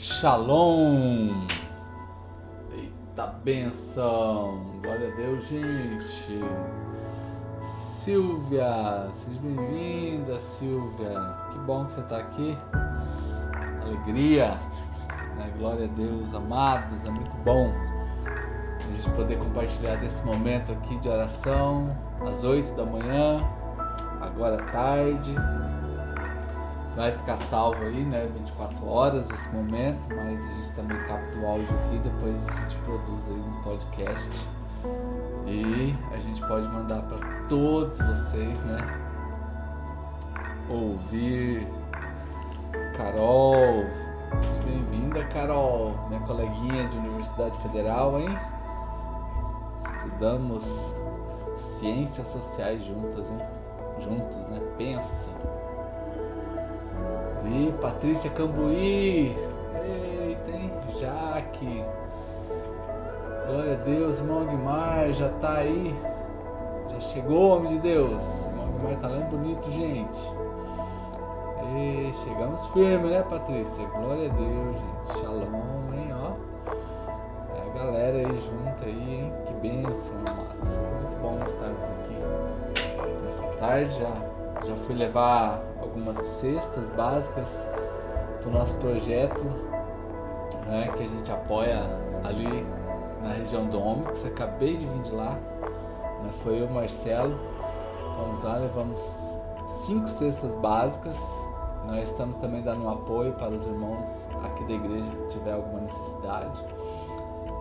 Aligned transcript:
Shalom! 0.00 1.44
Eita 2.70 3.26
benção! 3.42 4.62
Glória 4.80 5.12
a 5.12 5.16
Deus, 5.16 5.48
gente! 5.48 6.40
Silvia, 7.98 9.08
seja 9.16 9.40
bem-vinda, 9.40 10.38
Silvia! 10.38 11.20
Que 11.50 11.58
bom 11.58 11.84
que 11.84 11.92
você 11.94 12.00
está 12.02 12.18
aqui. 12.18 12.56
Alegria! 13.82 14.56
Né? 15.36 15.52
Glória 15.58 15.86
a 15.86 15.88
Deus, 15.88 16.32
amados, 16.32 17.04
é 17.04 17.10
muito 17.10 17.36
bom 17.38 17.72
a 18.78 18.92
gente 18.92 19.10
poder 19.16 19.36
compartilhar 19.36 19.96
desse 19.96 20.24
momento 20.24 20.70
aqui 20.70 20.96
de 20.98 21.08
oração 21.08 21.90
às 22.24 22.44
8 22.44 22.72
da 22.76 22.86
manhã, 22.86 23.40
agora 24.20 24.62
à 24.62 24.66
tarde 24.70 25.34
vai 26.98 27.12
ficar 27.12 27.36
salvo 27.36 27.80
aí, 27.84 28.04
né? 28.04 28.28
24 28.34 28.88
horas 28.88 29.30
esse 29.30 29.48
momento, 29.50 30.00
mas 30.08 30.44
a 30.44 30.48
gente 30.54 30.70
também 30.72 30.98
capta 31.06 31.38
o 31.38 31.46
áudio 31.46 31.68
aqui, 31.78 31.98
depois 32.00 32.48
a 32.48 32.52
gente 32.60 32.76
produz 32.78 33.28
aí 33.28 33.38
um 33.38 33.62
podcast 33.62 34.46
e 35.46 35.94
a 36.12 36.18
gente 36.18 36.44
pode 36.48 36.66
mandar 36.66 37.02
para 37.02 37.18
todos 37.48 37.96
vocês, 37.98 38.60
né? 38.64 38.78
Ouvir. 40.68 41.68
Carol, 42.96 43.84
bem-vinda, 44.64 45.24
Carol, 45.26 45.94
minha 46.08 46.20
coleguinha 46.22 46.88
de 46.88 46.98
Universidade 46.98 47.56
Federal, 47.60 48.18
hein? 48.18 48.36
Estudamos 49.84 50.64
ciências 51.78 52.26
sociais 52.26 52.84
juntas, 52.84 53.30
hein? 53.30 53.38
Juntos, 54.00 54.38
né? 54.48 54.60
Pensa. 54.76 55.57
E 57.50 57.72
Patrícia 57.80 58.30
Cambuí. 58.30 59.34
Eita, 59.74 60.50
hein? 60.50 60.70
Jaque. 60.98 61.84
Glória 63.46 63.72
a 63.72 63.84
Deus, 63.84 64.18
irmão 64.18 64.42
Aguimar 64.42 65.12
já 65.14 65.30
tá 65.40 65.54
aí. 65.54 65.94
Já 66.90 67.00
chegou, 67.00 67.56
homem 67.56 67.76
de 67.76 67.78
Deus. 67.78 68.46
Irmão 68.46 68.66
Aguimar 68.66 68.96
tá 69.00 69.08
lá 69.08 69.16
em 69.16 69.24
bonito, 69.30 69.70
gente. 69.70 70.18
E 71.74 72.12
chegamos 72.24 72.66
firme, 72.66 73.08
né, 73.08 73.22
Patrícia? 73.22 73.86
Glória 73.86 74.30
a 74.30 74.34
Deus, 74.34 74.76
gente. 74.76 75.20
Shalom, 75.20 75.94
hein, 75.94 76.12
ó. 76.12 76.32
É 77.56 77.70
a 77.70 77.84
galera 77.84 78.18
aí 78.18 78.38
junto 78.40 78.84
aí, 78.84 79.20
hein? 79.20 79.32
Que 79.46 79.52
bênção, 79.54 80.14
amados. 80.28 80.78
Muito 81.00 81.16
bom 81.22 81.40
estarmos 81.46 81.82
aqui 81.82 82.14
nessa 83.24 83.56
tarde 83.58 83.98
já. 83.98 84.27
Já 84.64 84.76
fui 84.76 84.94
levar 84.94 85.62
algumas 85.80 86.18
cestas 86.18 86.90
básicas 86.90 87.66
para 88.40 88.48
o 88.48 88.52
nosso 88.52 88.74
projeto, 88.76 89.44
né, 90.66 90.92
que 90.96 91.02
a 91.02 91.08
gente 91.08 91.30
apoia 91.30 91.82
ali 92.24 92.66
na 93.22 93.32
região 93.32 93.66
do 93.66 93.80
Omix. 93.80 94.24
Acabei 94.26 94.76
de 94.76 94.86
vir 94.86 95.02
de 95.02 95.12
lá, 95.12 95.38
né, 96.22 96.30
foi 96.42 96.54
eu 96.54 96.60
e 96.60 96.64
o 96.64 96.70
Marcelo. 96.70 97.38
Fomos 98.16 98.42
lá, 98.42 98.56
levamos 98.56 99.38
cinco 99.86 100.08
cestas 100.08 100.54
básicas. 100.56 101.16
Nós 101.86 102.10
estamos 102.10 102.36
também 102.36 102.62
dando 102.62 102.84
um 102.84 102.90
apoio 102.90 103.32
para 103.34 103.50
os 103.50 103.64
irmãos 103.64 104.06
aqui 104.44 104.64
da 104.64 104.72
igreja 104.72 105.10
que 105.10 105.28
tiver 105.28 105.52
alguma 105.52 105.80
necessidade. 105.80 106.62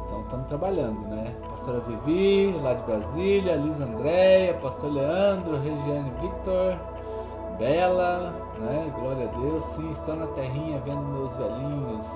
Então 0.08 0.22
estamos 0.22 0.48
trabalhando, 0.48 1.02
né? 1.08 1.36
Pastora 1.50 1.82
Vivi, 1.82 2.58
lá 2.62 2.74
de 2.74 2.84
Brasília, 2.84 3.56
Liz 3.56 3.80
Andréia, 3.80 4.54
Pastor 4.56 4.92
Leandro, 4.92 5.58
Regiane 5.58 6.12
Victor, 6.22 6.78
Bela, 7.60 8.34
né? 8.58 8.92
Glória 8.98 9.28
a 9.28 9.40
Deus. 9.40 9.64
Sim, 9.66 9.90
estou 9.92 10.16
na 10.16 10.28
terrinha 10.28 10.80
vendo 10.80 11.02
meus 11.02 11.36
velhinhos. 11.36 12.08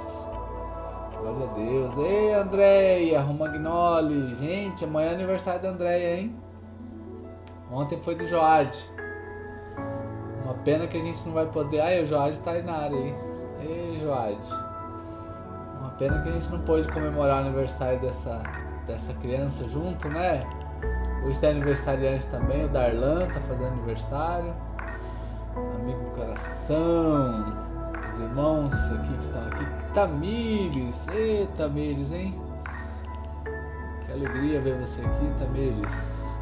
Glória 1.20 1.50
a 1.50 1.53
Deus. 1.53 1.98
Ei, 1.98 2.33
Andréia, 2.33 3.22
Romagnoli. 3.22 4.36
Gente, 4.36 4.86
amanhã 4.86 5.09
é 5.09 5.14
aniversário 5.16 5.61
da 5.61 5.70
Andréia, 5.70 6.17
hein? 6.17 6.36
Ontem 7.70 7.99
foi 8.02 8.15
do 8.15 8.26
Joade. 8.26 8.89
Uma 10.45 10.54
pena 10.55 10.88
que 10.88 10.98
a 10.98 11.02
gente 11.02 11.26
não 11.26 11.33
vai 11.33 11.45
poder. 11.45 11.82
Ai, 11.82 12.02
o 12.02 12.05
Joade 12.05 12.39
tá 12.39 12.52
aí 12.52 12.64
na 12.64 12.73
área 12.73 12.98
aí. 12.98 13.14
Ei, 13.61 13.99
Joade. 13.99 14.70
Pena 16.02 16.20
que 16.23 16.30
a 16.30 16.32
gente 16.32 16.52
não 16.52 16.60
pôde 16.62 16.88
comemorar 16.88 17.44
o 17.44 17.45
aniversário 17.45 18.00
dessa, 18.00 18.42
dessa 18.88 19.14
criança 19.14 19.70
junto, 19.70 20.10
né? 20.10 20.44
Hoje 21.23 21.39
tem 21.39 21.52
aniversariante 21.52 22.26
também, 22.26 22.66
o 22.66 22.70
Darlan 22.70 23.28
tá 23.28 23.39
fazendo 23.42 23.67
aniversário 23.67 24.52
amigo 25.76 26.04
do 26.04 26.10
coração, 26.10 27.45
os 28.10 28.17
irmãos 28.17 28.73
aqui 28.73 29.14
que 29.14 29.20
estão 29.20 29.42
aqui, 29.44 29.94
Tamires, 29.94 31.08
ei 31.10 31.48
Tamires, 31.56 32.12
hein? 32.12 32.42
Que 34.04 34.12
alegria 34.12 34.60
ver 34.60 34.80
você 34.80 35.02
aqui, 35.02 35.32
Tamires. 35.38 36.36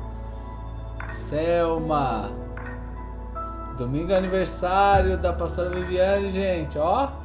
Selma, 1.12 2.32
domingo 3.78 4.14
é 4.14 4.18
aniversário 4.20 5.18
da 5.18 5.34
pastora 5.34 5.70
Viviane, 5.70 6.32
gente, 6.32 6.80
ó. 6.80 7.19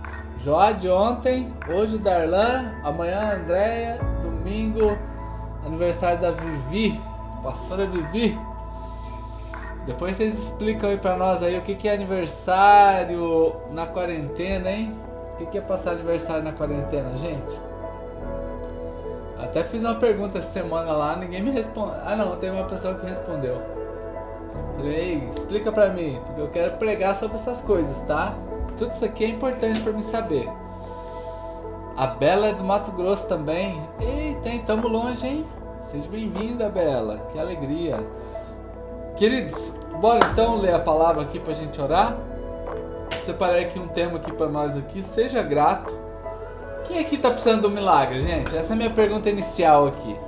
De 0.78 0.90
ontem, 0.90 1.50
hoje 1.66 1.96
o 1.96 1.98
Darlan, 1.98 2.74
amanhã 2.84 3.18
a 3.18 3.34
Andréia, 3.34 3.98
domingo 4.20 4.94
aniversário 5.64 6.20
da 6.20 6.32
Vivi, 6.32 7.00
pastora 7.42 7.86
Vivi. 7.86 8.38
Depois 9.86 10.14
vocês 10.14 10.38
explicam 10.38 10.90
aí 10.90 10.98
pra 10.98 11.16
nós 11.16 11.42
aí 11.42 11.58
o 11.58 11.62
que, 11.62 11.74
que 11.74 11.88
é 11.88 11.94
aniversário 11.94 13.56
na 13.70 13.86
quarentena, 13.86 14.70
hein? 14.70 14.94
O 15.32 15.36
que, 15.38 15.46
que 15.46 15.56
é 15.56 15.62
passar 15.62 15.92
aniversário 15.92 16.42
na 16.42 16.52
quarentena, 16.52 17.16
gente? 17.16 17.58
Até 19.42 19.64
fiz 19.64 19.82
uma 19.82 19.94
pergunta 19.94 20.40
essa 20.40 20.50
semana 20.50 20.92
lá, 20.92 21.16
ninguém 21.16 21.42
me 21.42 21.52
respondeu. 21.52 21.96
Ah 22.04 22.14
não, 22.16 22.36
tem 22.36 22.50
uma 22.50 22.64
pessoa 22.64 22.94
que 22.96 23.06
respondeu. 23.06 23.62
Falei, 24.76 25.26
explica 25.30 25.72
pra 25.72 25.88
mim, 25.88 26.20
porque 26.26 26.40
eu 26.42 26.50
quero 26.50 26.76
pregar 26.76 27.16
sobre 27.16 27.38
essas 27.38 27.62
coisas, 27.62 27.98
tá? 28.02 28.34
Tudo 28.76 28.92
isso 28.92 29.04
aqui 29.04 29.24
é 29.24 29.28
importante 29.28 29.80
pra 29.80 29.92
mim 29.92 30.02
saber. 30.02 30.50
A 31.96 32.06
Bela 32.08 32.48
é 32.48 32.52
do 32.52 32.64
Mato 32.64 32.90
Grosso 32.90 33.28
também. 33.28 33.80
Eita, 34.00 34.48
hein, 34.48 34.64
tamo 34.66 34.88
longe, 34.88 35.26
hein? 35.26 35.44
Seja 35.90 36.08
bem-vinda, 36.08 36.68
Bela. 36.68 37.18
Que 37.30 37.38
alegria. 37.38 38.04
Queridos, 39.16 39.72
bora 40.00 40.18
então 40.32 40.56
ler 40.56 40.74
a 40.74 40.80
palavra 40.80 41.22
aqui 41.22 41.38
para 41.38 41.52
a 41.52 41.54
gente 41.54 41.80
orar. 41.80 42.16
Separei 43.22 43.64
aqui 43.64 43.78
um 43.78 43.86
tema 43.86 44.16
aqui 44.16 44.32
para 44.32 44.48
nós 44.48 44.76
aqui. 44.76 45.02
Seja 45.02 45.40
grato. 45.40 45.96
Quem 46.88 46.98
aqui 46.98 47.14
está 47.14 47.30
precisando 47.30 47.62
de 47.62 47.66
um 47.68 47.70
milagre, 47.70 48.20
gente? 48.20 48.56
Essa 48.56 48.72
é 48.72 48.74
a 48.74 48.76
minha 48.76 48.90
pergunta 48.90 49.30
inicial 49.30 49.86
aqui. 49.86 50.18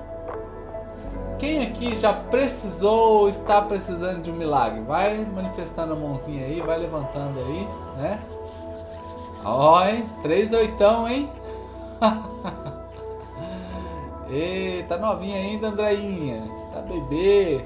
Quem 1.39 1.63
aqui 1.63 1.97
já 1.97 2.13
precisou 2.13 3.23
ou 3.23 3.29
está 3.29 3.61
precisando 3.61 4.23
de 4.23 4.31
um 4.31 4.35
milagre? 4.35 4.81
Vai 4.83 5.19
manifestando 5.27 5.93
a 5.93 5.97
mãozinha 5.97 6.47
aí, 6.47 6.61
vai 6.61 6.79
levantando 6.79 7.41
aí, 7.41 7.69
né? 7.99 8.21
Ó, 9.47 9.85
hein? 9.85 10.05
Três 10.23 10.53
oitão, 10.53 11.09
hein? 11.09 11.31
Eita, 14.29 14.99
novinha 14.99 15.37
ainda, 15.37 15.69
Andreinha. 15.69 16.43
Está 16.67 16.81
bebê. 16.81 17.65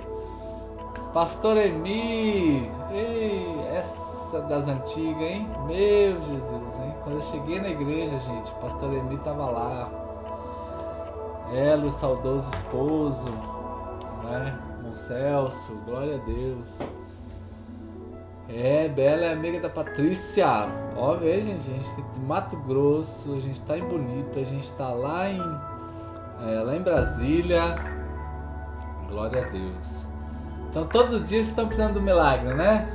Pastor 1.15 1.57
Emi, 1.57 2.71
ei, 2.93 3.59
essa 3.73 4.43
das 4.43 4.69
antigas, 4.69 5.23
hein? 5.23 5.49
Meu 5.67 6.23
Jesus, 6.23 6.79
hein? 6.79 6.95
Quando 7.03 7.17
eu 7.17 7.23
cheguei 7.23 7.59
na 7.61 7.71
igreja, 7.71 8.21
gente, 8.21 8.53
Pastor 8.61 8.93
Emi 8.93 9.17
tava 9.19 9.51
lá. 9.51 9.89
Ela, 11.53 11.87
o 11.87 11.91
saudoso 11.91 12.49
esposo, 12.55 13.31
né? 14.23 14.57
Mon 14.83 14.95
Celso, 14.95 15.75
glória 15.87 16.17
a 16.17 16.27
Deus. 16.27 16.79
É, 18.53 18.89
Bela 18.89 19.27
é 19.27 19.33
amiga 19.33 19.61
da 19.61 19.71
Patrícia. 19.71 20.47
Ó, 20.97 21.15
veja, 21.15 21.49
gente, 21.49 21.71
a 21.71 21.75
gente 21.75 22.21
Mato 22.27 22.57
Grosso, 22.57 23.35
a 23.35 23.41
gente 23.41 23.61
tá 23.63 23.79
em 23.79 23.85
Bonito, 23.85 24.39
a 24.39 24.45
gente 24.45 24.71
tá 24.73 24.89
lá 24.89 25.29
em, 25.31 25.41
é, 25.41 26.61
lá 26.61 26.77
em 26.77 26.83
Brasília. 26.83 27.77
Glória 29.09 29.47
a 29.47 29.49
Deus. 29.49 30.07
Então 30.69 30.87
todo 30.87 31.21
dia 31.21 31.39
vocês 31.39 31.49
estão 31.49 31.67
precisando 31.67 31.95
do 31.95 32.03
milagre, 32.03 32.55
né? 32.55 32.89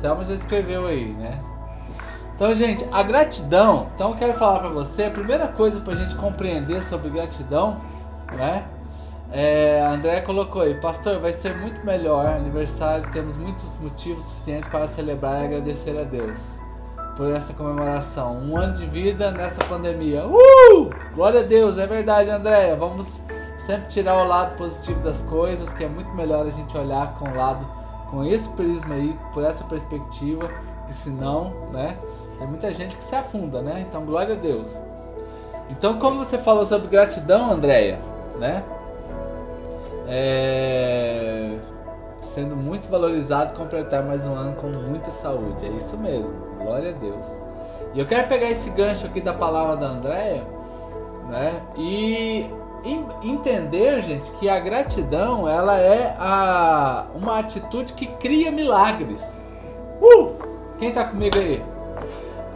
Selma 0.00 0.24
já 0.24 0.34
escreveu 0.34 0.86
aí, 0.86 1.12
né? 1.12 1.40
Então, 2.34 2.52
gente, 2.54 2.84
a 2.90 3.04
gratidão. 3.04 3.88
Então, 3.94 4.10
eu 4.10 4.16
quero 4.16 4.34
falar 4.34 4.58
para 4.58 4.68
você. 4.70 5.04
A 5.04 5.10
primeira 5.12 5.46
coisa 5.46 5.78
para 5.80 5.92
a 5.92 5.96
gente 5.96 6.16
compreender 6.16 6.82
sobre 6.82 7.08
gratidão, 7.08 7.80
né? 8.32 8.64
É, 9.32 9.80
André 9.80 10.20
colocou 10.20 10.60
aí, 10.60 10.74
pastor, 10.74 11.18
vai 11.18 11.32
ser 11.32 11.56
muito 11.56 11.84
melhor 11.86 12.26
aniversário. 12.26 13.10
Temos 13.12 13.34
muitos 13.36 13.78
motivos 13.78 14.24
suficientes 14.24 14.68
para 14.68 14.86
celebrar 14.86 15.42
e 15.42 15.46
agradecer 15.46 15.98
a 15.98 16.04
Deus 16.04 16.60
por 17.16 17.30
essa 17.30 17.54
comemoração. 17.54 18.36
Um 18.36 18.58
ano 18.58 18.74
de 18.74 18.84
vida 18.84 19.30
nessa 19.30 19.64
pandemia. 19.66 20.26
Uh! 20.26 20.90
Glória 21.14 21.40
a 21.40 21.42
Deus, 21.42 21.78
é 21.78 21.86
verdade, 21.86 22.28
Andréia. 22.30 22.76
Vamos 22.76 23.22
sempre 23.58 23.88
tirar 23.88 24.22
o 24.22 24.28
lado 24.28 24.54
positivo 24.56 25.00
das 25.00 25.22
coisas, 25.22 25.72
que 25.72 25.82
é 25.82 25.88
muito 25.88 26.12
melhor 26.12 26.46
a 26.46 26.50
gente 26.50 26.76
olhar 26.76 27.14
com 27.14 27.30
o 27.30 27.34
lado, 27.34 27.66
com 28.10 28.22
esse 28.22 28.50
prisma 28.50 28.96
aí, 28.96 29.16
por 29.32 29.42
essa 29.42 29.64
perspectiva, 29.64 30.50
que 30.86 30.92
senão, 30.92 31.54
né? 31.72 31.96
Tem 32.38 32.46
muita 32.46 32.70
gente 32.70 32.96
que 32.96 33.02
se 33.02 33.14
afunda, 33.14 33.62
né? 33.62 33.86
Então, 33.88 34.04
glória 34.04 34.34
a 34.34 34.38
Deus. 34.38 34.78
Então, 35.70 35.98
como 35.98 36.22
você 36.22 36.36
falou 36.36 36.66
sobre 36.66 36.88
gratidão, 36.88 37.50
Andréia, 37.50 37.98
né? 38.38 38.62
É... 40.06 41.58
Sendo 42.20 42.56
muito 42.56 42.88
valorizado, 42.88 43.54
completar 43.54 44.02
mais 44.02 44.26
um 44.26 44.34
ano 44.34 44.56
com 44.56 44.68
muita 44.68 45.10
saúde. 45.10 45.66
É 45.66 45.70
isso 45.70 45.96
mesmo. 45.98 46.34
Glória 46.58 46.90
a 46.90 46.92
Deus. 46.92 47.26
E 47.94 48.00
eu 48.00 48.06
quero 48.06 48.26
pegar 48.26 48.50
esse 48.50 48.70
gancho 48.70 49.06
aqui 49.06 49.20
da 49.20 49.34
palavra 49.34 49.76
da 49.76 49.86
Andréia, 49.86 50.42
né? 51.28 51.62
E 51.76 52.46
entender, 53.22 54.00
gente, 54.00 54.30
que 54.32 54.48
a 54.48 54.58
gratidão 54.58 55.48
ela 55.48 55.78
é 55.78 56.16
a, 56.18 57.06
uma 57.14 57.38
atitude 57.38 57.92
que 57.92 58.06
cria 58.06 58.50
milagres. 58.50 59.22
Uh! 60.00 60.32
Quem 60.78 60.92
tá 60.92 61.04
comigo 61.04 61.38
aí? 61.38 61.62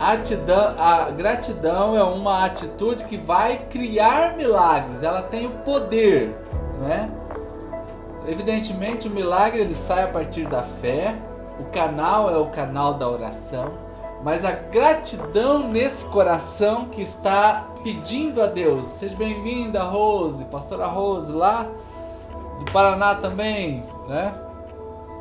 Atidão, 0.01 0.75
a 0.79 1.11
gratidão 1.11 1.97
é 1.97 2.03
uma 2.03 2.45
atitude 2.45 3.05
que 3.05 3.17
vai 3.17 3.59
criar 3.71 4.37
milagres. 4.37 5.03
Ela 5.03 5.23
tem 5.23 5.47
o 5.47 5.51
poder, 5.51 6.35
né? 6.81 7.11
Evidentemente, 8.27 9.09
o 9.09 9.11
milagre 9.11 9.61
ele 9.61 9.75
sai 9.75 10.05
a 10.05 10.09
partir 10.09 10.47
da 10.47 10.63
fé. 10.63 11.15
O 11.59 11.65
canal 11.65 12.31
é 12.31 12.37
o 12.37 12.47
canal 12.47 12.95
da 12.95 13.09
oração 13.09 13.87
mas 14.23 14.45
a 14.45 14.53
gratidão 14.53 15.69
nesse 15.69 16.05
coração 16.07 16.87
que 16.87 17.03
está 17.03 17.69
pedindo 17.83 18.43
a 18.43 18.47
Deus. 18.47 18.87
Seja 18.87 19.17
bem-vinda, 19.17 19.83
Rose, 19.83 20.45
pastora 20.47 20.87
Rose, 20.87 21.31
lá 21.33 21.67
do 22.59 22.73
Paraná 22.73 23.15
também, 23.15 23.85
né? 24.09 24.35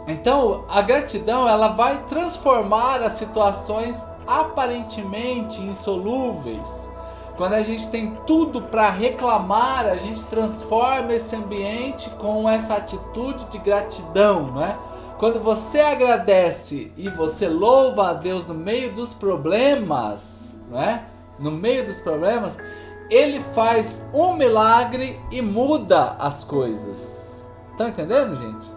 Então, 0.07 0.65
a 0.69 0.81
gratidão 0.81 1.47
ela 1.47 1.69
vai 1.69 2.03
transformar 2.05 3.01
as 3.01 3.13
situações 3.13 3.95
aparentemente 4.25 5.61
insolúveis. 5.61 6.89
Quando 7.37 7.53
a 7.53 7.61
gente 7.61 7.87
tem 7.89 8.17
tudo 8.25 8.61
para 8.61 8.89
reclamar, 8.89 9.85
a 9.85 9.95
gente 9.95 10.23
transforma 10.23 11.13
esse 11.13 11.35
ambiente 11.35 12.09
com 12.11 12.47
essa 12.49 12.75
atitude 12.75 13.45
de 13.45 13.57
gratidão, 13.57 14.53
né? 14.53 14.77
Quando 15.17 15.41
você 15.41 15.79
agradece 15.81 16.91
e 16.95 17.09
você 17.09 17.47
louva 17.47 18.09
a 18.09 18.13
Deus 18.13 18.47
no 18.47 18.53
meio 18.53 18.93
dos 18.93 19.13
problemas, 19.13 20.57
né? 20.69 21.05
No 21.37 21.51
meio 21.51 21.85
dos 21.85 21.99
problemas, 21.99 22.57
ele 23.09 23.43
faz 23.53 24.05
um 24.13 24.33
milagre 24.33 25.19
e 25.29 25.41
muda 25.41 26.15
as 26.17 26.43
coisas. 26.43 27.43
Estão 27.71 27.89
entendendo, 27.89 28.35
gente? 28.35 28.74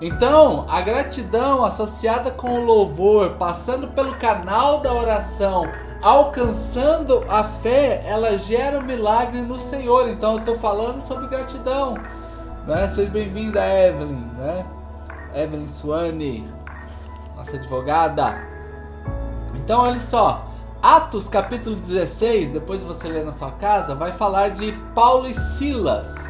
Então, 0.00 0.66
a 0.68 0.82
gratidão 0.82 1.64
associada 1.64 2.30
com 2.30 2.60
o 2.60 2.64
louvor, 2.64 3.30
passando 3.38 3.88
pelo 3.88 4.14
canal 4.16 4.80
da 4.80 4.92
oração, 4.92 5.64
alcançando 6.02 7.24
a 7.28 7.44
fé, 7.44 8.02
ela 8.06 8.36
gera 8.36 8.78
um 8.78 8.82
milagre 8.82 9.40
no 9.40 9.58
Senhor. 9.58 10.08
Então, 10.08 10.34
eu 10.34 10.38
estou 10.40 10.54
falando 10.54 11.00
sobre 11.00 11.28
gratidão. 11.28 11.94
Né? 12.66 12.88
Seja 12.90 13.10
bem-vinda, 13.10 13.60
Evelyn. 13.66 14.28
Né? 14.36 14.66
Evelyn 15.34 15.66
Swane, 15.66 16.46
nossa 17.34 17.56
advogada. 17.56 18.38
Então, 19.54 19.80
olha 19.80 20.00
só. 20.00 20.44
Atos 20.82 21.26
capítulo 21.26 21.74
16, 21.74 22.50
depois 22.50 22.82
você 22.82 23.08
lê 23.08 23.24
na 23.24 23.32
sua 23.32 23.50
casa, 23.52 23.94
vai 23.94 24.12
falar 24.12 24.50
de 24.50 24.72
Paulo 24.94 25.26
e 25.26 25.34
Silas. 25.34 26.25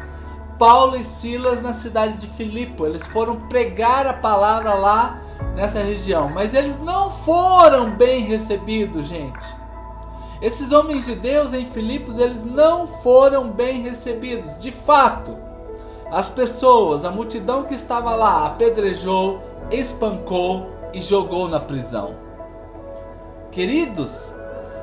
Paulo 0.57 0.95
e 0.95 1.03
Silas 1.03 1.61
na 1.61 1.73
cidade 1.73 2.17
de 2.17 2.27
Filipe. 2.27 2.83
Eles 2.83 3.05
foram 3.07 3.47
pregar 3.47 4.07
a 4.07 4.13
palavra 4.13 4.73
lá 4.73 5.21
nessa 5.55 5.79
região, 5.79 6.29
mas 6.29 6.53
eles 6.53 6.79
não 6.79 7.09
foram 7.09 7.91
bem 7.91 8.21
recebidos, 8.21 9.07
gente. 9.07 9.45
Esses 10.41 10.71
homens 10.71 11.05
de 11.05 11.15
Deus 11.15 11.53
em 11.53 11.65
Filipos, 11.65 12.17
eles 12.17 12.43
não 12.43 12.85
foram 12.85 13.49
bem 13.49 13.81
recebidos. 13.81 14.61
De 14.61 14.71
fato, 14.71 15.35
as 16.11 16.29
pessoas, 16.29 17.03
a 17.03 17.09
multidão 17.09 17.63
que 17.63 17.73
estava 17.73 18.15
lá, 18.15 18.45
apedrejou, 18.45 19.41
espancou 19.71 20.69
e 20.93 21.01
jogou 21.01 21.49
na 21.49 21.59
prisão. 21.59 22.15
Queridos, 23.51 24.15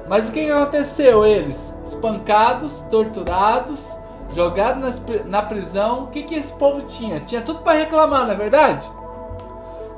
mas 0.08 0.28
o 0.28 0.32
que 0.32 0.50
aconteceu? 0.50 1.24
Eles 1.24 1.72
espancados, 1.86 2.80
torturados, 2.90 3.88
jogados 4.34 5.00
na 5.26 5.42
prisão. 5.42 6.04
O 6.04 6.06
que, 6.08 6.22
que 6.22 6.34
esse 6.34 6.52
povo 6.52 6.82
tinha? 6.82 7.20
Tinha 7.20 7.42
tudo 7.42 7.60
para 7.60 7.78
reclamar, 7.78 8.26
não 8.26 8.32
é 8.32 8.36
verdade? 8.36 8.90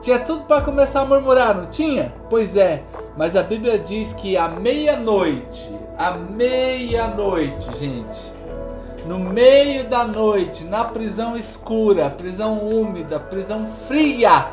Tinha 0.02 0.18
tudo 0.20 0.44
para 0.44 0.60
começar 0.60 1.00
a 1.00 1.04
murmurar, 1.04 1.56
não 1.56 1.66
tinha? 1.66 2.12
Pois 2.28 2.56
é, 2.56 2.82
mas 3.16 3.34
a 3.34 3.42
Bíblia 3.42 3.78
diz 3.78 4.12
que 4.12 4.36
à 4.36 4.48
meia-noite, 4.48 5.74
à 5.98 6.12
meia-noite, 6.12 7.76
gente, 7.76 8.32
no 9.06 9.18
meio 9.18 9.88
da 9.88 10.04
noite, 10.04 10.64
na 10.64 10.84
prisão 10.84 11.36
escura, 11.36 12.10
prisão 12.10 12.68
úmida, 12.68 13.18
prisão 13.18 13.66
fria, 13.88 14.48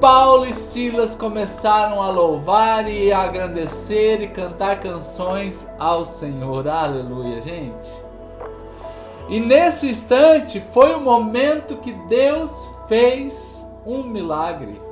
Paulo 0.00 0.46
e 0.46 0.54
Silas 0.54 1.14
começaram 1.14 2.02
a 2.02 2.08
louvar 2.08 2.90
e 2.90 3.12
a 3.12 3.20
agradecer 3.20 4.22
e 4.22 4.28
cantar 4.28 4.80
canções 4.80 5.66
ao 5.78 6.04
Senhor. 6.04 6.66
Aleluia, 6.66 7.40
gente. 7.40 8.09
E 9.30 9.38
nesse 9.38 9.88
instante 9.88 10.60
foi 10.72 10.92
o 10.92 11.00
momento 11.00 11.76
que 11.76 11.92
Deus 11.92 12.50
fez 12.88 13.64
um 13.86 14.02
milagre. 14.02 14.82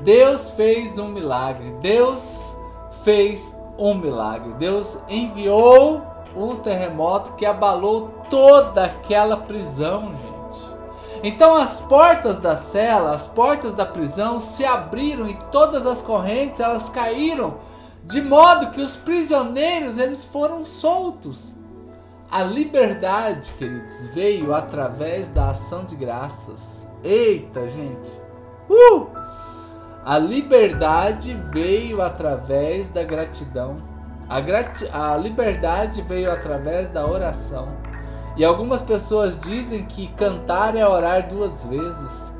Deus 0.00 0.48
fez 0.50 0.98
um 0.98 1.08
milagre. 1.08 1.74
Deus 1.82 2.56
fez 3.04 3.54
um 3.78 3.92
milagre. 3.92 4.54
Deus 4.54 4.96
enviou 5.10 6.02
um 6.34 6.56
terremoto 6.56 7.34
que 7.34 7.44
abalou 7.44 8.08
toda 8.30 8.84
aquela 8.84 9.36
prisão, 9.36 10.12
gente. 10.12 10.76
Então 11.22 11.54
as 11.54 11.82
portas 11.82 12.38
da 12.38 12.56
cela, 12.56 13.10
as 13.10 13.26
portas 13.26 13.74
da 13.74 13.84
prisão 13.84 14.40
se 14.40 14.64
abriram 14.64 15.28
e 15.28 15.34
todas 15.52 15.86
as 15.86 16.00
correntes 16.00 16.60
elas 16.60 16.88
caíram, 16.88 17.56
de 18.04 18.22
modo 18.22 18.70
que 18.70 18.80
os 18.80 18.96
prisioneiros 18.96 19.98
eles 19.98 20.24
foram 20.24 20.64
soltos. 20.64 21.55
A 22.30 22.42
liberdade, 22.42 23.52
queridos, 23.52 24.08
veio 24.08 24.52
através 24.52 25.28
da 25.28 25.50
ação 25.50 25.84
de 25.84 25.94
graças. 25.94 26.86
Eita, 27.02 27.68
gente. 27.68 28.20
Uh! 28.68 29.06
A 30.04 30.18
liberdade 30.18 31.34
veio 31.52 32.02
através 32.02 32.90
da 32.90 33.04
gratidão. 33.04 33.76
A, 34.28 34.38
a 35.12 35.16
liberdade 35.16 36.02
veio 36.02 36.30
através 36.30 36.88
da 36.90 37.06
oração. 37.06 37.68
E 38.36 38.44
algumas 38.44 38.82
pessoas 38.82 39.38
dizem 39.38 39.84
que 39.84 40.08
cantar 40.08 40.76
é 40.76 40.86
orar 40.86 41.28
duas 41.28 41.64
vezes. 41.64 42.32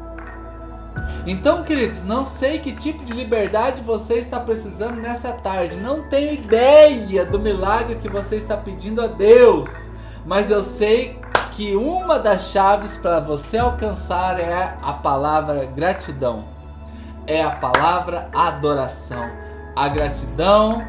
Então, 1.26 1.64
queridos, 1.64 2.02
não 2.04 2.24
sei 2.24 2.58
que 2.58 2.72
tipo 2.72 3.04
de 3.04 3.12
liberdade 3.12 3.82
você 3.82 4.14
está 4.14 4.38
precisando 4.38 4.96
nessa 4.96 5.32
tarde. 5.32 5.76
Não 5.76 6.08
tenho 6.08 6.32
ideia 6.32 7.24
do 7.24 7.38
milagre 7.38 7.96
que 7.96 8.08
você 8.08 8.36
está 8.36 8.56
pedindo 8.56 9.02
a 9.02 9.06
Deus. 9.06 9.68
Mas 10.24 10.50
eu 10.50 10.62
sei 10.62 11.18
que 11.52 11.74
uma 11.74 12.18
das 12.18 12.50
chaves 12.50 12.96
para 12.96 13.18
você 13.18 13.58
alcançar 13.58 14.38
é 14.38 14.76
a 14.80 14.92
palavra 14.92 15.64
gratidão. 15.64 16.44
É 17.26 17.42
a 17.42 17.50
palavra 17.50 18.30
adoração. 18.32 19.28
A 19.74 19.88
gratidão 19.88 20.86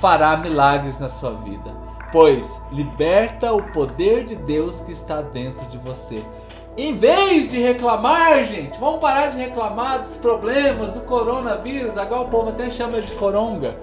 fará 0.00 0.36
milagres 0.36 0.98
na 0.98 1.08
sua 1.08 1.32
vida, 1.32 1.70
pois 2.10 2.60
liberta 2.72 3.52
o 3.52 3.62
poder 3.62 4.24
de 4.24 4.34
Deus 4.34 4.80
que 4.80 4.92
está 4.92 5.20
dentro 5.20 5.66
de 5.66 5.78
você. 5.78 6.24
Em 6.76 6.96
vez 6.96 7.48
de 7.48 7.60
reclamar, 7.60 8.44
gente, 8.46 8.78
vamos 8.78 9.00
parar 9.00 9.28
de 9.28 9.38
reclamar 9.38 10.00
dos 10.00 10.16
problemas 10.16 10.92
do 10.92 11.00
coronavírus. 11.00 11.98
Agora 11.98 12.22
o 12.22 12.28
povo 12.28 12.50
até 12.50 12.70
chama 12.70 13.00
de 13.00 13.12
coronga. 13.12 13.76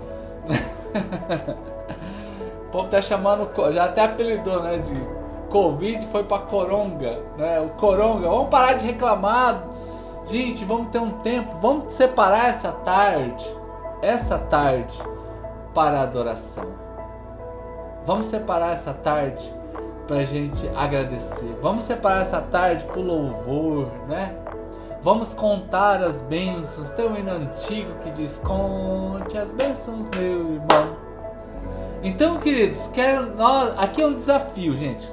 o 2.68 2.72
povo 2.72 2.90
tá 2.90 3.02
chamando, 3.02 3.50
já 3.74 3.86
até 3.86 4.06
apelidou, 4.06 4.64
né, 4.64 4.78
de 4.78 5.18
Covid 5.50 6.06
foi 6.08 6.24
para 6.24 6.44
coronga, 6.44 7.20
né? 7.38 7.60
O 7.60 7.70
coronga. 7.70 8.30
Vamos 8.30 8.50
parar 8.50 8.74
de 8.74 8.86
reclamar. 8.86 9.64
Gente, 10.26 10.66
vamos 10.66 10.90
ter 10.90 11.00
um 11.00 11.12
tempo, 11.20 11.56
vamos 11.62 11.94
separar 11.94 12.50
essa 12.50 12.72
tarde, 12.72 13.46
essa 14.02 14.38
tarde 14.38 15.02
para 15.74 16.02
adoração. 16.02 16.68
Vamos 18.06 18.26
separar 18.26 18.74
essa 18.74 18.94
tarde 18.94 19.57
para 20.08 20.18
a 20.18 20.24
gente 20.24 20.68
agradecer. 20.76 21.56
Vamos 21.62 21.84
separar 21.84 22.22
essa 22.22 22.42
tarde 22.42 22.86
para 22.86 23.00
o 23.00 23.04
louvor, 23.04 23.92
né? 24.08 24.34
Vamos 25.04 25.34
contar 25.34 26.02
as 26.02 26.22
bênçãos. 26.22 26.90
Tem 26.92 27.06
um 27.08 27.16
hino 27.16 27.32
antigo 27.32 27.94
que 28.02 28.12
diz: 28.12 28.40
Conte 28.40 29.38
as 29.38 29.54
bênçãos, 29.54 30.10
meu 30.10 30.54
irmão. 30.54 30.98
Então, 32.02 32.38
queridos, 32.38 32.90
quero, 32.94 33.36
nós, 33.36 33.74
aqui 33.78 34.02
é 34.02 34.08
um 34.08 34.14
desafio, 34.14 34.76
gente. 34.76 35.12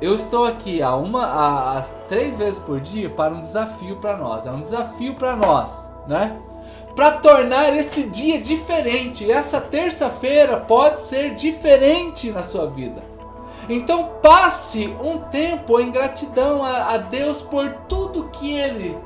Eu 0.00 0.14
estou 0.14 0.44
aqui 0.44 0.82
a 0.82 0.96
uma, 0.96 1.24
a, 1.24 1.78
as 1.78 1.94
três 2.08 2.36
vezes 2.36 2.58
por 2.58 2.80
dia 2.80 3.10
para 3.10 3.32
um 3.32 3.40
desafio 3.40 3.96
para 3.96 4.16
nós. 4.16 4.46
É 4.46 4.50
um 4.50 4.60
desafio 4.60 5.14
para 5.14 5.36
nós, 5.36 5.88
né? 6.08 6.36
para 6.94 7.12
tornar 7.12 7.74
esse 7.76 8.04
dia 8.04 8.40
diferente. 8.40 9.30
Essa 9.30 9.60
terça-feira 9.60 10.58
pode 10.58 11.06
ser 11.06 11.34
diferente 11.34 12.30
na 12.30 12.42
sua 12.42 12.66
vida. 12.66 13.11
Então 13.68 14.14
passe 14.20 14.86
um 15.00 15.18
tempo 15.18 15.78
em 15.80 15.90
gratidão 15.90 16.64
a, 16.64 16.94
a 16.94 16.96
Deus 16.98 17.40
por 17.40 17.70
tudo 17.88 18.28
que 18.30 18.52
Ele 18.52 18.98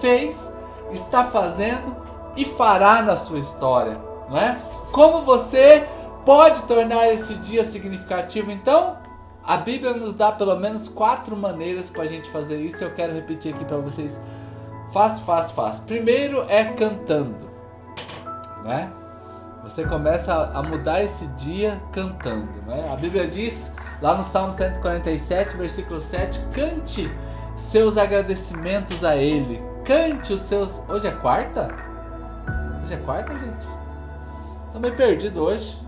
fez, 0.00 0.52
está 0.92 1.24
fazendo 1.24 1.96
e 2.36 2.44
fará 2.44 3.02
na 3.02 3.16
sua 3.16 3.38
história, 3.38 4.00
não 4.28 4.36
é? 4.36 4.56
Como 4.92 5.22
você 5.22 5.86
pode 6.24 6.62
tornar 6.62 7.12
esse 7.12 7.34
dia 7.34 7.64
significativo? 7.64 8.50
Então, 8.50 8.96
a 9.44 9.56
Bíblia 9.56 9.94
nos 9.94 10.14
dá 10.14 10.30
pelo 10.30 10.56
menos 10.56 10.88
quatro 10.88 11.36
maneiras 11.36 11.90
para 11.90 12.02
a 12.02 12.06
gente 12.06 12.30
fazer 12.30 12.60
isso. 12.60 12.84
Eu 12.84 12.92
quero 12.92 13.14
repetir 13.14 13.54
aqui 13.54 13.64
para 13.64 13.78
vocês. 13.78 14.20
Fácil, 14.92 15.24
fácil, 15.24 15.54
fácil. 15.54 15.84
Primeiro 15.84 16.44
é 16.48 16.64
cantando, 16.64 17.50
né? 18.62 18.92
Você 19.62 19.84
começa 19.84 20.34
a 20.54 20.62
mudar 20.62 21.02
esse 21.02 21.26
dia 21.28 21.82
cantando, 21.92 22.62
né? 22.66 22.90
A 22.92 22.96
Bíblia 22.96 23.26
diz 23.26 23.70
lá 24.00 24.16
no 24.16 24.24
Salmo 24.24 24.52
147, 24.52 25.56
versículo 25.56 26.00
7, 26.00 26.40
cante 26.52 27.10
seus 27.56 27.98
agradecimentos 27.98 29.04
a 29.04 29.16
Ele. 29.16 29.62
Cante 29.84 30.32
os 30.32 30.42
seus. 30.42 30.82
Hoje 30.88 31.08
é 31.08 31.12
quarta? 31.12 31.74
Hoje 32.82 32.94
é 32.94 32.98
quarta, 32.98 33.32
gente? 33.32 33.66
Tô 34.72 34.78
meio 34.78 34.94
perdido 34.94 35.42
hoje. 35.42 35.78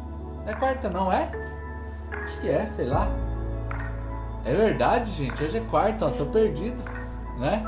Não 0.45 0.53
é 0.53 0.55
quarta, 0.55 0.91
não 0.91 1.13
é? 1.13 1.31
Acho 2.23 2.41
que 2.41 2.49
é, 2.49 2.67
sei 2.67 2.87
lá. 2.87 3.09
É 4.45 4.55
verdade, 4.55 5.11
gente. 5.13 5.43
Hoje 5.45 5.59
é 5.59 5.61
quarta, 5.61 6.07
ó. 6.07 6.11
Tô 6.11 6.27
perdido, 6.27 6.83
né? 7.39 7.63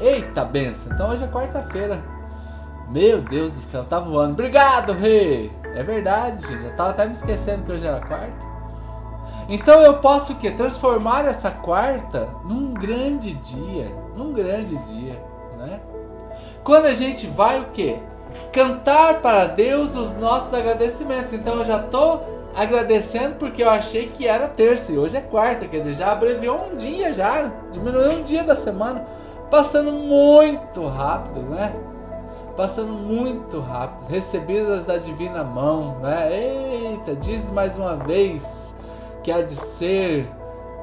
Eita 0.00 0.44
benção. 0.44 0.92
Então 0.92 1.10
hoje 1.10 1.24
é 1.24 1.28
quarta-feira. 1.28 2.02
Meu 2.88 3.20
Deus 3.20 3.52
do 3.52 3.60
céu, 3.60 3.84
tá 3.84 4.00
voando. 4.00 4.32
Obrigado, 4.32 4.94
rei. 4.94 5.52
É 5.74 5.82
verdade, 5.82 6.46
gente. 6.46 6.64
Eu 6.64 6.74
tava 6.74 6.90
até 6.90 7.04
me 7.04 7.12
esquecendo 7.12 7.64
que 7.64 7.72
hoje 7.72 7.86
era 7.86 8.00
quarta. 8.00 8.47
Então 9.48 9.80
eu 9.80 9.94
posso 9.94 10.34
o 10.34 10.36
quê? 10.36 10.50
Transformar 10.50 11.24
essa 11.24 11.50
quarta 11.50 12.28
num 12.44 12.74
grande 12.74 13.32
dia. 13.32 13.94
Num 14.14 14.32
grande 14.32 14.76
dia, 14.86 15.22
né? 15.56 15.80
Quando 16.62 16.86
a 16.86 16.94
gente 16.94 17.26
vai 17.26 17.60
o 17.60 17.66
quê? 17.72 17.98
Cantar 18.52 19.22
para 19.22 19.46
Deus 19.46 19.96
os 19.96 20.14
nossos 20.18 20.52
agradecimentos. 20.52 21.32
Então 21.32 21.56
eu 21.56 21.64
já 21.64 21.78
tô 21.78 22.20
agradecendo 22.54 23.36
porque 23.36 23.62
eu 23.62 23.70
achei 23.70 24.08
que 24.08 24.26
era 24.26 24.48
terça 24.48 24.92
e 24.92 24.98
hoje 24.98 25.16
é 25.16 25.20
quarta, 25.20 25.66
quer 25.66 25.78
dizer, 25.78 25.94
já 25.94 26.12
abreviou 26.12 26.70
um 26.72 26.76
dia 26.76 27.12
já, 27.12 27.52
diminuiu 27.70 28.18
um 28.18 28.22
dia 28.24 28.42
da 28.42 28.56
semana, 28.56 29.06
passando 29.50 29.92
muito 29.92 30.86
rápido, 30.86 31.40
né? 31.42 31.74
Passando 32.56 32.92
muito 32.92 33.60
rápido, 33.60 34.08
recebidas 34.08 34.84
da 34.84 34.98
divina 34.98 35.44
mão, 35.44 36.00
né? 36.00 36.36
Eita, 36.36 37.14
diz 37.14 37.50
mais 37.52 37.78
uma 37.78 37.94
vez 37.94 38.74
que 39.28 39.32
há 39.32 39.42
de 39.42 39.56
ser, 39.56 40.26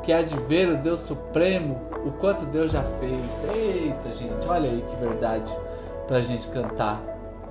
que 0.03 0.13
há 0.13 0.21
de 0.21 0.37
ver 0.41 0.69
o 0.69 0.77
Deus 0.77 0.99
Supremo, 0.99 1.81
o 2.05 2.11
quanto 2.11 2.45
Deus 2.45 2.71
já 2.71 2.83
fez. 2.99 3.55
Eita, 3.55 4.13
gente, 4.13 4.47
olha 4.47 4.69
aí 4.69 4.85
que 4.87 4.95
verdade 4.97 5.51
pra 6.05 6.21
gente 6.21 6.47
cantar, 6.49 7.01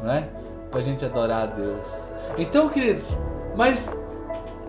não 0.01 0.13
é? 0.13 0.29
Pra 0.71 0.81
gente 0.81 1.05
adorar 1.05 1.43
a 1.43 1.47
Deus. 1.47 1.93
Então, 2.39 2.69
queridos, 2.69 3.09
mas 3.57 3.93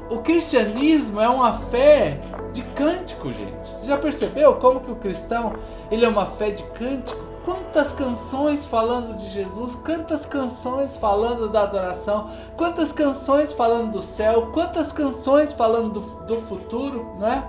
o 0.10 0.18
cristianismo 0.18 1.22
é 1.22 1.30
uma 1.30 1.60
fé 1.70 2.20
de 2.54 2.64
cântico, 2.64 3.32
gente. 3.32 3.68
Você 3.68 3.86
já 3.86 3.96
percebeu 3.96 4.56
como 4.56 4.80
que 4.80 4.90
o 4.90 4.96
cristão 4.96 5.54
ele 5.92 6.06
é 6.06 6.10
uma 6.10 6.26
fé 6.26 6.50
de 6.50 6.64
cântico? 6.64 7.24
Quantas 7.46 7.94
canções 7.94 8.66
falando 8.66 9.16
de 9.16 9.30
Jesus, 9.30 9.76
quantas 9.76 10.26
canções 10.26 10.98
falando 10.98 11.48
da 11.48 11.62
adoração, 11.62 12.28
quantas 12.58 12.92
canções 12.92 13.54
falando 13.54 13.92
do 13.92 14.02
céu, 14.02 14.50
quantas 14.52 14.92
canções 14.92 15.54
falando 15.54 16.00
do, 16.00 16.02
do 16.26 16.42
futuro, 16.42 17.16
não 17.20 17.28
é? 17.28 17.48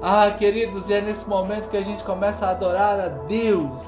Ah, 0.00 0.30
queridos, 0.30 0.88
e 0.88 0.94
é 0.94 1.02
nesse 1.02 1.28
momento 1.28 1.68
que 1.68 1.76
a 1.76 1.84
gente 1.84 2.02
começa 2.02 2.46
a 2.46 2.50
adorar 2.52 2.98
a 2.98 3.08
Deus 3.08 3.82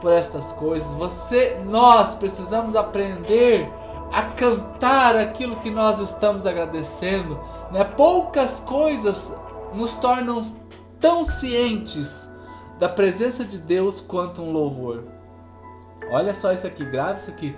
por 0.00 0.10
estas 0.12 0.52
coisas. 0.54 0.88
Você, 0.94 1.60
nós 1.64 2.16
precisamos 2.16 2.74
aprender 2.74 3.70
a 4.12 4.22
cantar 4.22 5.16
aquilo 5.16 5.54
que 5.56 5.70
nós 5.70 6.00
estamos 6.00 6.44
agradecendo. 6.44 7.38
Né? 7.70 7.84
Poucas 7.84 8.58
coisas 8.58 9.32
nos 9.72 9.96
tornam 9.98 10.40
tão 10.98 11.22
cientes 11.22 12.27
da 12.78 12.88
presença 12.88 13.44
de 13.44 13.58
Deus 13.58 14.00
quanto 14.00 14.42
um 14.42 14.52
louvor. 14.52 15.04
Olha 16.10 16.32
só 16.32 16.52
isso 16.52 16.66
aqui, 16.66 16.84
grave 16.84 17.20
isso 17.20 17.30
aqui. 17.30 17.56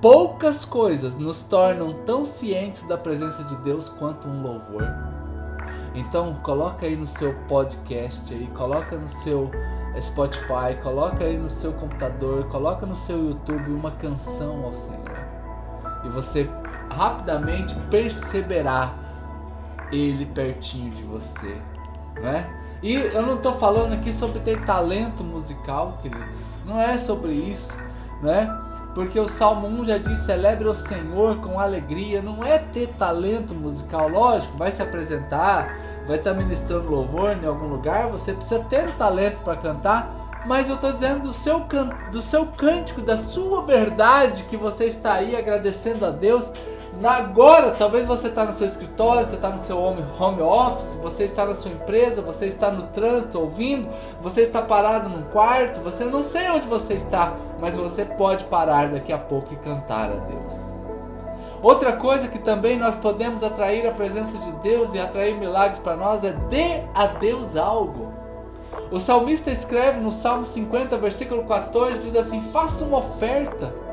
Poucas 0.00 0.64
coisas 0.64 1.16
nos 1.16 1.44
tornam 1.44 1.92
tão 2.04 2.24
cientes 2.24 2.86
da 2.86 2.96
presença 2.96 3.42
de 3.44 3.56
Deus 3.56 3.88
quanto 3.88 4.28
um 4.28 4.42
louvor. 4.42 4.84
Então 5.94 6.34
coloca 6.42 6.86
aí 6.86 6.94
no 6.94 7.06
seu 7.06 7.34
podcast 7.48 8.32
aí, 8.32 8.46
coloca 8.48 8.96
no 8.96 9.08
seu 9.08 9.50
Spotify, 10.00 10.76
coloca 10.82 11.24
aí 11.24 11.38
no 11.38 11.48
seu 11.48 11.72
computador, 11.72 12.44
coloca 12.48 12.84
no 12.84 12.94
seu 12.94 13.30
YouTube 13.30 13.70
uma 13.70 13.90
canção 13.90 14.64
ao 14.64 14.72
Senhor. 14.72 15.16
E 16.04 16.08
você 16.08 16.48
rapidamente 16.90 17.74
perceberá 17.90 18.94
ele 19.90 20.26
pertinho 20.26 20.90
de 20.90 21.02
você, 21.02 21.56
né? 22.20 22.65
E 22.82 22.94
eu 22.94 23.22
não 23.22 23.36
estou 23.36 23.54
falando 23.54 23.94
aqui 23.94 24.12
sobre 24.12 24.40
ter 24.40 24.64
talento 24.64 25.24
musical, 25.24 25.98
queridos. 26.02 26.40
Não 26.64 26.80
é 26.80 26.98
sobre 26.98 27.32
isso, 27.32 27.76
né? 28.22 28.48
Porque 28.94 29.18
o 29.18 29.28
Salmo 29.28 29.66
1 29.66 29.84
já 29.84 29.98
diz: 29.98 30.18
celebre 30.20 30.68
o 30.68 30.74
Senhor 30.74 31.40
com 31.40 31.58
alegria. 31.58 32.22
Não 32.22 32.44
é 32.44 32.58
ter 32.58 32.88
talento 32.94 33.54
musical, 33.54 34.08
lógico, 34.08 34.56
vai 34.56 34.70
se 34.70 34.82
apresentar, 34.82 35.74
vai 36.06 36.16
estar 36.16 36.34
ministrando 36.34 36.90
louvor 36.90 37.32
em 37.32 37.46
algum 37.46 37.66
lugar, 37.66 38.08
você 38.08 38.32
precisa 38.32 38.60
ter 38.60 38.88
o 38.88 38.92
talento 38.92 39.42
para 39.42 39.56
cantar, 39.56 40.42
mas 40.46 40.68
eu 40.68 40.76
estou 40.76 40.92
dizendo 40.92 41.24
do 41.24 41.32
seu, 41.32 41.62
can 41.62 41.90
do 42.10 42.22
seu 42.22 42.46
cântico, 42.46 43.02
da 43.02 43.18
sua 43.18 43.62
verdade 43.62 44.44
que 44.44 44.56
você 44.56 44.84
está 44.84 45.14
aí 45.14 45.36
agradecendo 45.36 46.06
a 46.06 46.10
Deus. 46.10 46.50
Agora, 47.02 47.72
talvez 47.72 48.06
você 48.06 48.28
está 48.28 48.44
no 48.44 48.52
seu 48.52 48.66
escritório, 48.66 49.26
você 49.26 49.34
está 49.34 49.50
no 49.50 49.58
seu 49.58 49.78
home, 49.78 50.02
home 50.18 50.40
office, 50.40 50.96
você 51.02 51.24
está 51.24 51.44
na 51.44 51.54
sua 51.54 51.70
empresa, 51.70 52.22
você 52.22 52.46
está 52.46 52.70
no 52.70 52.84
trânsito 52.84 53.38
ouvindo, 53.38 53.88
você 54.22 54.42
está 54.42 54.62
parado 54.62 55.08
num 55.08 55.22
quarto, 55.24 55.80
você 55.80 56.04
não 56.04 56.22
sei 56.22 56.48
onde 56.48 56.66
você 56.66 56.94
está, 56.94 57.34
mas 57.60 57.76
você 57.76 58.04
pode 58.04 58.44
parar 58.44 58.88
daqui 58.88 59.12
a 59.12 59.18
pouco 59.18 59.52
e 59.52 59.56
cantar 59.56 60.10
a 60.10 60.16
Deus. 60.16 60.76
Outra 61.62 61.92
coisa 61.92 62.28
que 62.28 62.38
também 62.38 62.78
nós 62.78 62.96
podemos 62.96 63.42
atrair 63.42 63.86
a 63.86 63.92
presença 63.92 64.36
de 64.38 64.52
Deus 64.62 64.94
e 64.94 64.98
atrair 64.98 65.38
milagres 65.38 65.78
para 65.78 65.96
nós 65.96 66.24
é 66.24 66.32
dê 66.32 66.82
a 66.94 67.06
Deus 67.06 67.56
algo. 67.56 68.12
O 68.90 69.00
salmista 69.00 69.50
escreve 69.50 70.00
no 70.00 70.12
Salmo 70.12 70.44
50, 70.44 70.96
versículo 70.98 71.44
14, 71.44 72.10
diz 72.10 72.16
assim: 72.16 72.40
faça 72.52 72.84
uma 72.84 72.98
oferta. 72.98 73.85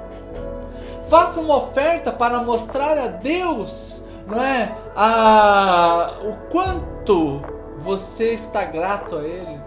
Faça 1.13 1.41
uma 1.41 1.57
oferta 1.57 2.11
para 2.11 2.41
mostrar 2.41 2.97
a 2.97 3.05
Deus, 3.05 4.03
não 4.25 4.43
é? 4.43 4.75
A, 4.95 6.11
o 6.23 6.49
quanto 6.49 7.39
você 7.77 8.33
está 8.33 8.63
grato 8.63 9.17
a 9.17 9.23
Ele. 9.23 9.61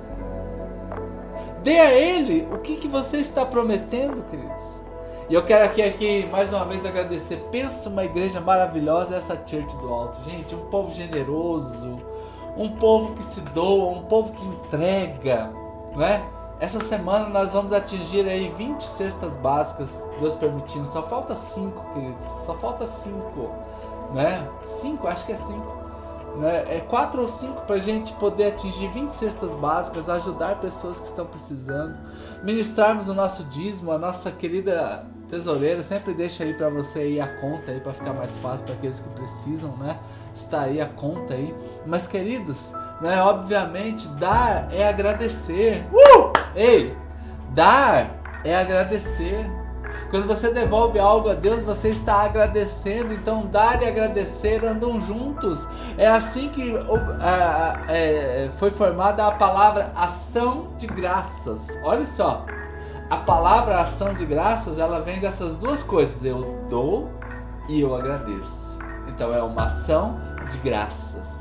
Dê 1.63 1.79
a 1.79 1.95
Ele 1.95 2.49
o 2.51 2.59
que, 2.59 2.75
que 2.75 2.89
você 2.89 3.19
está 3.19 3.47
prometendo, 3.47 4.25
queridos. 4.25 4.83
E 5.31 5.35
eu 5.35 5.45
quero 5.45 5.65
aqui, 5.65 5.83
aqui 5.83 6.27
mais 6.27 6.53
uma 6.53 6.65
vez 6.65 6.85
agradecer. 6.85 7.37
Pensa 7.53 7.89
uma 7.89 8.05
igreja 8.05 8.41
maravilhosa, 8.41 9.15
essa 9.15 9.37
Church 9.37 9.73
do 9.77 9.95
Alto. 9.95 10.21
Gente, 10.25 10.53
um 10.53 10.67
povo 10.67 10.93
generoso, 10.93 12.03
um 12.57 12.71
povo 12.71 13.15
que 13.15 13.23
se 13.23 13.41
doa, 13.41 13.93
um 13.93 14.03
povo 14.03 14.33
que 14.33 14.45
entrega, 14.45 15.53
né? 15.95 16.27
Essa 16.59 16.81
semana 16.81 17.29
nós 17.29 17.53
vamos 17.53 17.73
atingir 17.73 18.27
aí 18.27 18.49
20 18.57 18.83
cestas 18.83 19.37
básicas, 19.37 19.91
Deus 20.19 20.35
permitindo. 20.37 20.87
Só 20.87 21.03
falta 21.03 21.37
5, 21.37 21.93
queridos. 21.93 22.25
Só 22.47 22.55
falta 22.55 22.87
5, 22.87 23.51
né? 24.15 24.49
5, 24.65 25.07
acho 25.07 25.27
que 25.27 25.33
é 25.33 25.37
5. 25.37 25.87
Né? 26.39 26.77
É 26.77 26.81
4 26.81 27.21
ou 27.21 27.29
5 27.29 27.63
para 27.63 27.77
a 27.77 27.81
gente 27.81 28.13
poder 28.15 28.49
atingir 28.49 28.89
20 28.89 29.11
cestas 29.11 29.55
básicas, 29.55 30.09
ajudar 30.09 30.61
pessoas 30.61 31.01
que 31.01 31.07
estão 31.07 31.27
precisando, 31.27 31.99
ministrarmos 32.43 33.09
o 33.09 33.15
nosso 33.15 33.45
dízimo, 33.45 33.91
a 33.91 33.99
nossa 33.99 34.31
querida 34.31 35.07
tesoureira 35.29 35.83
sempre 35.83 36.15
deixa 36.15 36.45
aí 36.45 36.55
para 36.55 36.69
você 36.69 37.01
aí 37.01 37.21
a 37.21 37.41
conta 37.41 37.73
aí 37.73 37.81
para 37.81 37.93
ficar 37.93 38.13
mais 38.13 38.37
fácil 38.37 38.65
para 38.65 38.75
aqueles 38.75 39.01
que 39.01 39.09
precisam, 39.11 39.77
né? 39.77 39.99
Está 40.35 40.63
aí 40.63 40.81
a 40.81 40.87
conta 40.87 41.35
aí. 41.35 41.55
Mas 41.85 42.07
queridos, 42.07 42.73
né, 43.01 43.21
obviamente 43.23 44.07
dar 44.09 44.73
é 44.73 44.87
agradecer. 44.87 45.87
Uh! 45.93 46.26
Ei, 46.57 46.97
dar 47.51 48.17
é 48.43 48.57
agradecer. 48.57 49.49
Quando 50.11 50.27
você 50.27 50.53
devolve 50.53 50.99
algo 50.99 51.29
a 51.29 51.35
Deus, 51.35 51.63
você 51.63 51.89
está 51.91 52.23
agradecendo. 52.23 53.13
Então, 53.13 53.47
dar 53.47 53.83
e 53.83 53.87
agradecer 53.87 54.65
andam 54.65 55.01
juntos. 55.01 55.67
É 55.99 56.07
assim 56.07 56.49
que 56.49 56.75
é, 57.89 58.51
foi 58.53 58.71
formada 58.71 59.27
a 59.27 59.33
palavra 59.33 59.93
ação 59.95 60.69
de 60.79 60.87
graças. 60.87 61.69
Olha 61.83 62.07
só. 62.07 62.47
a 63.09 63.19
palavra 63.19 63.81
ação 63.81 64.15
de 64.15 64.27
graças, 64.27 64.81
ela 64.81 65.01
vem 65.01 65.21
dessas 65.21 65.55
duas 65.55 65.83
coisas. 65.83 66.25
Eu 66.25 66.67
dou 66.69 67.11
e 67.69 67.81
eu 67.81 67.95
agradeço. 67.95 68.79
Então 69.09 69.33
é 69.33 69.43
uma 69.43 69.67
ação 69.67 70.19
de 70.51 70.59
graças. 70.59 71.36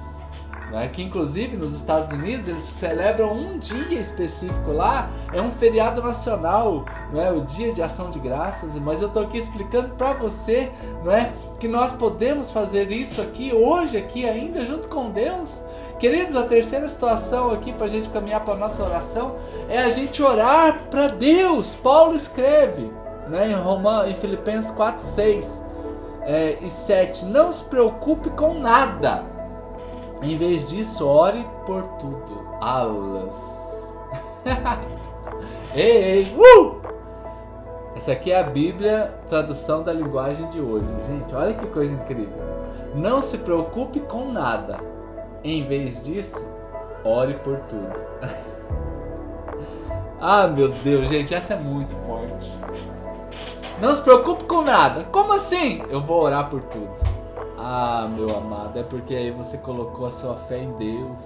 Né? 0.75 0.89
Que 0.89 1.01
inclusive 1.01 1.55
nos 1.55 1.73
Estados 1.73 2.09
Unidos 2.09 2.49
eles 2.49 2.65
celebram 2.65 3.31
um 3.31 3.57
dia 3.57 3.97
específico 3.97 4.73
lá, 4.73 5.09
é 5.31 5.41
um 5.41 5.49
feriado 5.49 6.03
nacional, 6.03 6.83
não 7.13 7.21
é 7.21 7.31
o 7.31 7.45
Dia 7.45 7.71
de 7.71 7.81
Ação 7.81 8.09
de 8.11 8.19
Graças. 8.19 8.77
Mas 8.77 9.01
eu 9.01 9.07
estou 9.07 9.23
aqui 9.23 9.37
explicando 9.37 9.95
para 9.95 10.11
você, 10.11 10.69
não 11.01 11.13
é, 11.13 11.31
que 11.61 11.69
nós 11.69 11.93
podemos 11.93 12.51
fazer 12.51 12.91
isso 12.91 13.21
aqui 13.21 13.53
hoje 13.53 13.95
aqui 13.95 14.27
ainda 14.27 14.65
junto 14.65 14.89
com 14.89 15.09
Deus. 15.11 15.63
Queridos, 15.97 16.35
a 16.35 16.43
terceira 16.43 16.89
situação 16.89 17.51
aqui 17.51 17.71
para 17.71 17.85
a 17.85 17.89
gente 17.89 18.09
caminhar 18.09 18.43
para 18.43 18.55
nossa 18.55 18.83
oração 18.83 19.37
é 19.69 19.79
a 19.79 19.89
gente 19.91 20.21
orar 20.21 20.89
para 20.91 21.07
Deus. 21.07 21.73
Paulo 21.75 22.13
escreve, 22.13 22.91
né, 23.29 23.49
em 23.49 23.53
Romanos, 23.53 24.11
em 24.11 24.15
Filipenses 24.15 24.71
4, 24.71 25.05
6 25.05 25.63
é, 26.23 26.57
e 26.61 26.69
7, 26.69 27.23
não 27.23 27.49
se 27.49 27.63
preocupe 27.63 28.29
com 28.31 28.55
nada 28.55 29.34
em 30.21 30.37
vez 30.37 30.67
disso, 30.67 31.07
ore 31.07 31.45
por 31.65 31.83
tudo. 31.99 32.45
Alas. 32.61 33.35
ei, 35.75 36.19
ei, 36.19 36.35
uh! 36.37 36.81
Essa 37.95 38.11
aqui 38.11 38.31
é 38.31 38.39
a 38.39 38.43
Bíblia, 38.43 39.13
tradução 39.29 39.81
da 39.81 39.93
linguagem 39.93 40.47
de 40.49 40.59
hoje. 40.59 40.87
Gente, 41.07 41.33
olha 41.33 41.53
que 41.53 41.65
coisa 41.67 41.93
incrível. 41.93 42.43
Não 42.95 43.21
se 43.21 43.37
preocupe 43.37 43.99
com 44.01 44.31
nada. 44.31 44.79
Em 45.43 45.65
vez 45.67 46.03
disso, 46.03 46.45
ore 47.03 47.35
por 47.35 47.57
tudo. 47.61 47.93
ah, 50.19 50.47
meu 50.47 50.69
Deus, 50.69 51.07
gente, 51.07 51.33
essa 51.33 51.53
é 51.53 51.57
muito 51.57 51.95
forte. 52.05 52.51
Não 53.79 53.95
se 53.95 54.01
preocupe 54.01 54.45
com 54.45 54.61
nada. 54.61 55.03
Como 55.05 55.33
assim? 55.33 55.83
Eu 55.89 56.01
vou 56.01 56.21
orar 56.21 56.49
por 56.49 56.63
tudo. 56.63 57.04
Ah, 57.67 58.07
meu 58.07 58.29
amado, 58.37 58.77
é 58.77 58.83
porque 58.83 59.15
aí 59.15 59.31
você 59.31 59.57
colocou 59.57 60.05
a 60.05 60.11
sua 60.11 60.35
fé 60.35 60.59
em 60.59 60.71
Deus. 60.73 61.19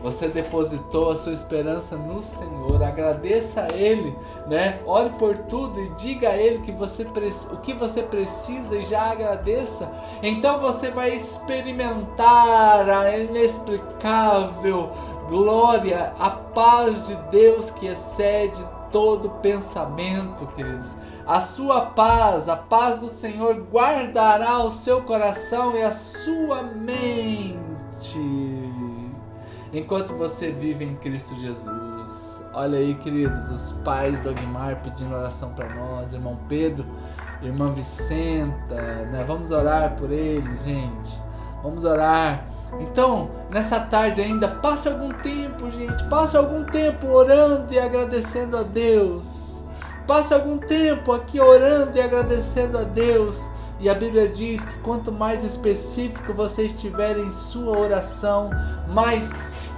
Você 0.00 0.28
depositou 0.28 1.10
a 1.10 1.16
sua 1.16 1.32
esperança 1.32 1.96
no 1.96 2.22
Senhor. 2.22 2.80
Agradeça 2.80 3.66
a 3.68 3.76
Ele, 3.76 4.16
né? 4.46 4.80
Ore 4.86 5.10
por 5.18 5.36
tudo 5.36 5.80
e 5.80 5.88
diga 5.96 6.28
a 6.28 6.36
Ele 6.36 6.60
que 6.60 6.70
você 6.70 7.02
o 7.50 7.56
que 7.56 7.72
você 7.72 8.00
precisa 8.00 8.76
e 8.76 8.84
já 8.84 9.10
agradeça. 9.10 9.90
Então 10.22 10.60
você 10.60 10.92
vai 10.92 11.16
experimentar 11.16 12.88
a 12.88 13.18
inexplicável 13.18 14.92
glória, 15.28 16.14
a 16.16 16.30
paz 16.30 17.08
de 17.08 17.16
Deus 17.32 17.72
que 17.72 17.88
excede 17.88 18.64
todo 18.92 19.30
pensamento, 19.42 20.46
queridos. 20.54 20.94
A 21.26 21.40
sua 21.40 21.82
paz, 21.82 22.48
a 22.48 22.56
paz 22.56 23.00
do 23.00 23.08
Senhor 23.08 23.54
guardará 23.70 24.58
o 24.64 24.70
seu 24.70 25.02
coração 25.02 25.76
e 25.76 25.82
a 25.82 25.92
sua 25.92 26.62
mente 26.62 27.58
enquanto 29.72 30.14
você 30.14 30.50
vive 30.50 30.84
em 30.84 30.96
Cristo 30.96 31.34
Jesus. 31.36 32.44
Olha 32.52 32.78
aí, 32.78 32.94
queridos, 32.96 33.50
os 33.50 33.72
pais 33.84 34.20
do 34.20 34.30
Aguimar 34.30 34.82
pedindo 34.82 35.14
oração 35.14 35.50
para 35.50 35.72
nós, 35.72 36.12
irmão 36.12 36.36
Pedro, 36.48 36.84
irmã 37.42 37.72
Vicenta, 37.72 38.74
né? 38.74 39.24
Vamos 39.26 39.52
orar 39.52 39.94
por 39.96 40.10
eles, 40.10 40.62
gente. 40.64 41.22
Vamos 41.62 41.84
orar. 41.84 42.44
Então, 42.80 43.30
nessa 43.50 43.80
tarde 43.80 44.20
ainda, 44.20 44.48
passe 44.48 44.88
algum 44.88 45.12
tempo, 45.12 45.70
gente, 45.70 46.02
passe 46.04 46.36
algum 46.36 46.64
tempo 46.64 47.06
orando 47.08 47.72
e 47.72 47.78
agradecendo 47.78 48.56
a 48.56 48.62
Deus 48.62 49.49
Passe 50.10 50.34
algum 50.34 50.58
tempo 50.58 51.12
aqui 51.12 51.40
orando 51.40 51.96
e 51.96 52.00
agradecendo 52.00 52.76
a 52.76 52.82
Deus. 52.82 53.40
E 53.78 53.88
a 53.88 53.94
Bíblia 53.94 54.26
diz 54.26 54.60
que 54.60 54.76
quanto 54.80 55.12
mais 55.12 55.44
específico 55.44 56.34
você 56.34 56.64
estiver 56.64 57.16
em 57.16 57.30
sua 57.30 57.78
oração, 57.78 58.50
mais 58.88 59.70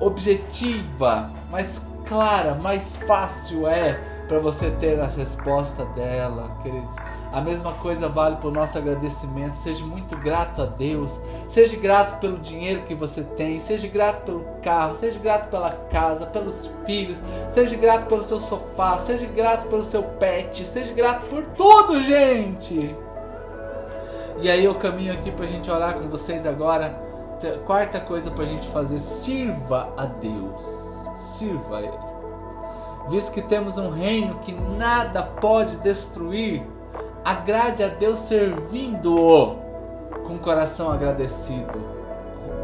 objetiva, 0.00 1.30
mais 1.52 1.80
clara, 2.04 2.56
mais 2.56 2.96
fácil 2.96 3.68
é 3.68 3.92
para 4.26 4.40
você 4.40 4.72
ter 4.72 5.00
a 5.00 5.06
resposta 5.06 5.84
dela, 5.94 6.50
queridos. 6.64 6.96
A 7.32 7.40
mesma 7.40 7.72
coisa 7.74 8.08
vale 8.08 8.36
para 8.36 8.48
o 8.48 8.52
nosso 8.52 8.78
agradecimento. 8.78 9.54
Seja 9.54 9.84
muito 9.84 10.16
grato 10.16 10.62
a 10.62 10.66
Deus. 10.66 11.18
Seja 11.48 11.76
grato 11.76 12.18
pelo 12.20 12.38
dinheiro 12.38 12.82
que 12.82 12.94
você 12.94 13.22
tem. 13.22 13.58
Seja 13.58 13.88
grato 13.88 14.24
pelo 14.24 14.44
carro. 14.62 14.94
Seja 14.96 15.18
grato 15.18 15.50
pela 15.50 15.70
casa, 15.70 16.26
pelos 16.26 16.70
filhos. 16.86 17.18
Seja 17.52 17.76
grato 17.76 18.06
pelo 18.06 18.22
seu 18.22 18.38
sofá. 18.38 18.98
Seja 18.98 19.26
grato 19.26 19.68
pelo 19.68 19.82
seu 19.82 20.02
pet. 20.02 20.64
Seja 20.64 20.94
grato 20.94 21.26
por 21.26 21.44
tudo, 21.48 22.02
gente. 22.02 22.94
E 24.38 24.50
aí 24.50 24.64
eu 24.64 24.74
caminho 24.76 25.12
aqui 25.12 25.30
para 25.30 25.44
a 25.44 25.48
gente 25.48 25.70
orar 25.70 25.94
com 25.94 26.08
vocês 26.08 26.46
agora. 26.46 27.04
Quarta 27.66 28.00
coisa 28.00 28.30
para 28.30 28.44
a 28.44 28.46
gente 28.46 28.66
fazer: 28.68 28.98
sirva 28.98 29.92
a 29.96 30.06
Deus. 30.06 30.62
Sirva 31.16 31.78
a 31.78 31.82
Ele. 31.82 32.16
Visto 33.08 33.32
que 33.32 33.42
temos 33.42 33.78
um 33.78 33.90
reino 33.90 34.38
que 34.40 34.52
nada 34.52 35.22
pode 35.22 35.76
destruir, 35.76 36.62
Agrade 37.26 37.82
a 37.82 37.88
Deus 37.88 38.20
servindo-o 38.20 39.56
com 40.28 40.38
coração 40.38 40.92
agradecido. 40.92 41.76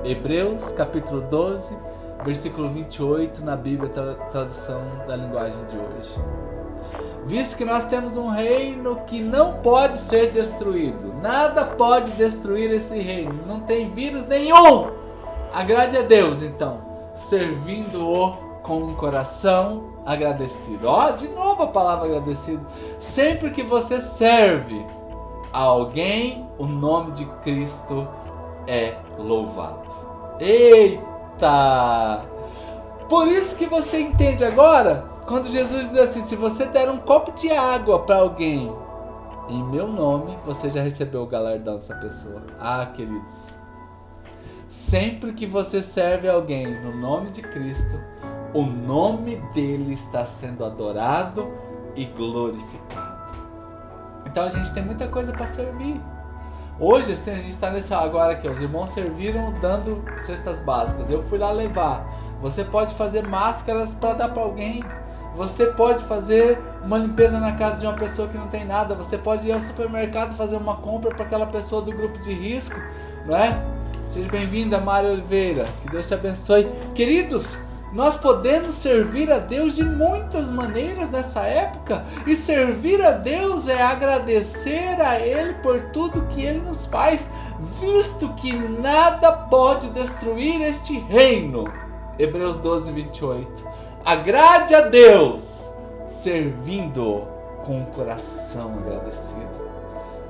Hebreus 0.05 0.71
capítulo 0.71 1.21
12, 1.23 1.77
versículo 2.25 2.69
28 2.69 3.45
na 3.45 3.57
Bíblia, 3.57 3.91
tradução 4.31 4.81
da 5.05 5.17
linguagem 5.17 5.59
de 5.65 5.77
hoje. 5.77 6.15
Visto 7.27 7.57
que 7.57 7.65
nós 7.65 7.87
temos 7.87 8.17
um 8.17 8.29
reino 8.29 9.01
que 9.05 9.21
não 9.21 9.55
pode 9.55 9.99
ser 9.99 10.31
destruído, 10.31 11.13
nada 11.21 11.65
pode 11.65 12.13
destruir 12.13 12.71
esse 12.71 12.97
reino, 13.01 13.45
não 13.45 13.63
tem 13.63 13.91
vírus 13.91 14.29
nenhum. 14.29 14.93
Agrade 15.53 15.97
a 15.97 16.03
Deus 16.03 16.41
então, 16.41 16.83
servindo-o 17.17 18.31
com 18.63 18.77
um 18.77 18.95
coração 18.95 19.92
agradecido. 20.05 20.89
Ó, 20.89 21.09
oh, 21.09 21.13
de 21.13 21.29
novo 21.29 21.63
a 21.63 21.69
palavra 21.69 22.07
agradecido. 22.07 22.67
Sempre 22.99 23.51
que 23.51 23.63
você 23.63 24.01
serve 24.01 24.85
a 25.53 25.61
alguém, 25.61 26.49
o 26.59 26.67
nome 26.67 27.13
de 27.13 27.25
Cristo 27.43 28.07
é 28.67 28.97
louvado. 29.19 29.83
Eita! 30.41 32.25
Por 33.09 33.29
isso 33.29 33.57
que 33.57 33.67
você 33.67 34.01
entende 34.01 34.45
agora, 34.45 35.05
quando 35.27 35.49
Jesus 35.49 35.91
diz 35.91 35.99
assim: 35.99 36.23
se 36.23 36.37
você 36.37 36.67
der 36.67 36.91
um 36.91 36.99
copo 36.99 37.33
de 37.33 37.51
água 37.51 37.99
para 38.01 38.17
alguém, 38.17 38.73
em 39.49 39.63
meu 39.65 39.87
nome, 39.87 40.39
você 40.47 40.71
já 40.71 40.81
recebeu 40.83 41.23
o 41.23 41.27
galardão 41.27 41.77
dessa 41.77 41.95
pessoa. 41.95 42.43
Ah, 42.59 42.87
queridos. 42.87 43.49
Sempre 44.69 45.33
que 45.33 45.47
você 45.47 45.83
serve 45.83 46.29
alguém 46.29 46.81
no 46.81 46.97
nome 46.97 47.31
de 47.31 47.43
Cristo, 47.43 48.01
o 48.55 48.63
nome 48.63 49.37
dele 49.55 49.95
está 49.95 50.25
sendo 50.25 50.65
adorado 50.65 51.51
e 51.97 52.05
glorificado. 52.05 53.23
Então 54.27 54.45
a 54.45 54.51
gente 54.51 54.73
tem 54.73 54.85
muita 54.85 55.09
coisa 55.09 55.33
para 55.33 55.47
servir. 55.47 56.01
Hoje 56.79 57.13
assim, 57.13 57.31
a 57.31 57.35
gente 57.35 57.51
está 57.51 57.71
nesse 57.71 57.93
agora 57.95 58.33
aqui, 58.33 58.49
os 58.49 58.61
irmãos 58.61 58.91
serviram 58.91 59.53
dando 59.61 60.03
cestas 60.27 60.61
básicas. 60.61 61.11
Eu 61.11 61.23
fui 61.23 61.39
lá 61.39 61.51
levar. 61.51 62.07
Você 62.41 62.65
pode 62.65 62.95
fazer 62.95 63.27
máscaras 63.27 63.95
para 63.95 64.15
dar 64.15 64.29
para 64.31 64.43
alguém. 64.43 64.85
Você 65.37 65.67
pode 65.67 66.05
fazer 66.05 66.59
uma 66.85 66.99
limpeza 66.99 67.41
na 67.41 67.53
casa 67.53 67.81
de 67.81 67.87
uma 67.87 67.97
pessoa 67.97 68.29
que 68.29 68.37
não 68.37 68.49
tem 68.49 68.67
nada. 68.67 68.95
Você 68.95 69.17
pode 69.17 69.49
ir 69.49 69.53
ao 69.53 69.61
supermercado 69.61 70.35
fazer 70.35 70.57
uma 70.57 70.77
compra 70.77 71.15
para 71.15 71.25
aquela 71.25 71.47
pessoa 71.47 71.81
do 71.81 71.93
grupo 71.93 72.19
de 72.19 72.33
risco, 72.35 72.79
não 73.25 73.37
é? 73.37 73.65
Seja 74.11 74.29
bem-vinda, 74.29 74.79
Mário 74.79 75.11
Oliveira. 75.11 75.65
Que 75.83 75.91
Deus 75.91 76.07
te 76.07 76.13
abençoe. 76.13 76.71
Queridos, 76.95 77.59
nós 77.93 78.17
podemos 78.17 78.75
servir 78.77 79.31
a 79.31 79.39
Deus 79.39 79.75
de 79.75 79.85
muitas 79.85 80.51
maneiras 80.51 81.11
nessa 81.11 81.43
época, 81.43 82.05
e 82.27 82.35
servir 82.35 83.05
a 83.05 83.11
Deus 83.11 83.69
é 83.69 83.83
agradecer 83.83 85.01
a 85.01 85.21
Ele 85.21 85.55
por 85.55 85.81
tudo 85.93 86.27
que 86.29 86.43
Ele 86.43 86.61
nos 86.61 86.87
faz, 86.87 87.29
visto 87.81 88.33
que 88.35 88.53
nada 88.53 89.31
pode 89.33 89.89
destruir 89.89 90.63
este 90.63 90.99
reino. 90.99 91.65
Hebreus 92.19 92.57
12, 92.57 92.91
28. 92.91 93.65
Agrade 94.05 94.75
a 94.75 94.83
Deus, 94.83 95.71
servindo 96.09 97.27
com 97.65 97.83
o 97.83 97.87
coração 97.87 98.79
agradecido. 98.79 99.63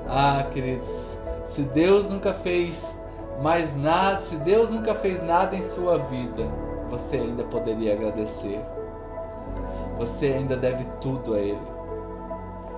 Ah, 0.07 0.45
queridos, 0.51 1.17
se 1.47 1.61
Deus 1.61 2.09
nunca 2.09 2.33
fez 2.33 2.97
mais 3.41 3.75
nada, 3.75 4.21
se 4.21 4.35
Deus 4.35 4.69
nunca 4.69 4.93
fez 4.93 5.23
nada 5.23 5.55
em 5.55 5.63
sua 5.63 5.97
vida, 5.97 6.47
você 6.93 7.17
ainda 7.17 7.43
poderia 7.43 7.93
agradecer. 7.93 8.59
Você 9.97 10.27
ainda 10.27 10.55
deve 10.55 10.85
tudo 11.01 11.33
a 11.33 11.39
Ele. 11.39 11.73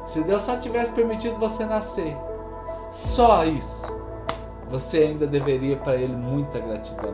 Se 0.08 0.22
Deus 0.24 0.44
só 0.44 0.56
tivesse 0.56 0.94
permitido 0.94 1.38
você 1.38 1.66
nascer, 1.66 2.16
só 2.92 3.44
isso, 3.44 3.86
você 4.70 5.00
ainda 5.00 5.28
deveria 5.28 5.76
para 5.76 5.96
Ele 5.96 6.16
muita 6.16 6.60
gratidão. 6.60 7.14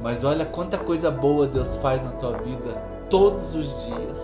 Mas 0.00 0.24
olha 0.24 0.44
quanta 0.44 0.76
coisa 0.76 1.10
boa 1.10 1.46
Deus 1.46 1.76
faz 1.76 2.02
na 2.02 2.10
tua 2.12 2.32
vida 2.38 2.72
todos 3.08 3.54
os 3.54 3.84
dias. 3.84 4.18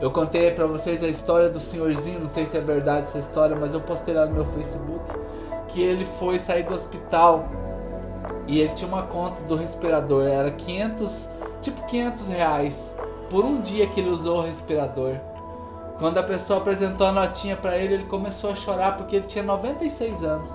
Eu 0.00 0.10
contei 0.10 0.50
para 0.52 0.66
vocês 0.66 1.04
a 1.04 1.08
história 1.08 1.50
do 1.50 1.60
senhorzinho, 1.60 2.20
não 2.20 2.28
sei 2.28 2.46
se 2.46 2.56
é 2.56 2.60
verdade 2.62 3.02
essa 3.02 3.18
história, 3.18 3.54
mas 3.54 3.74
eu 3.74 3.80
postei 3.82 4.14
lá 4.14 4.24
no 4.24 4.32
meu 4.32 4.46
Facebook 4.46 5.04
que 5.68 5.82
ele 5.82 6.06
foi 6.06 6.38
sair 6.38 6.62
do 6.62 6.72
hospital 6.72 7.44
e 8.46 8.60
ele 8.60 8.72
tinha 8.74 8.88
uma 8.88 9.02
conta 9.02 9.40
do 9.42 9.54
respirador, 9.54 10.26
era 10.26 10.50
500, 10.50 11.28
tipo 11.60 11.86
500 11.86 12.28
reais 12.28 12.96
por 13.28 13.44
um 13.44 13.60
dia 13.60 13.86
que 13.86 14.00
ele 14.00 14.10
usou 14.10 14.38
o 14.38 14.42
respirador. 14.42 15.14
Quando 15.98 16.18
a 16.18 16.22
pessoa 16.22 16.58
apresentou 16.58 17.06
a 17.06 17.12
notinha 17.12 17.56
para 17.56 17.76
ele, 17.76 17.94
ele 17.94 18.04
começou 18.04 18.50
a 18.50 18.54
chorar 18.54 18.96
porque 18.96 19.16
ele 19.16 19.26
tinha 19.26 19.44
96 19.44 20.24
anos. 20.24 20.50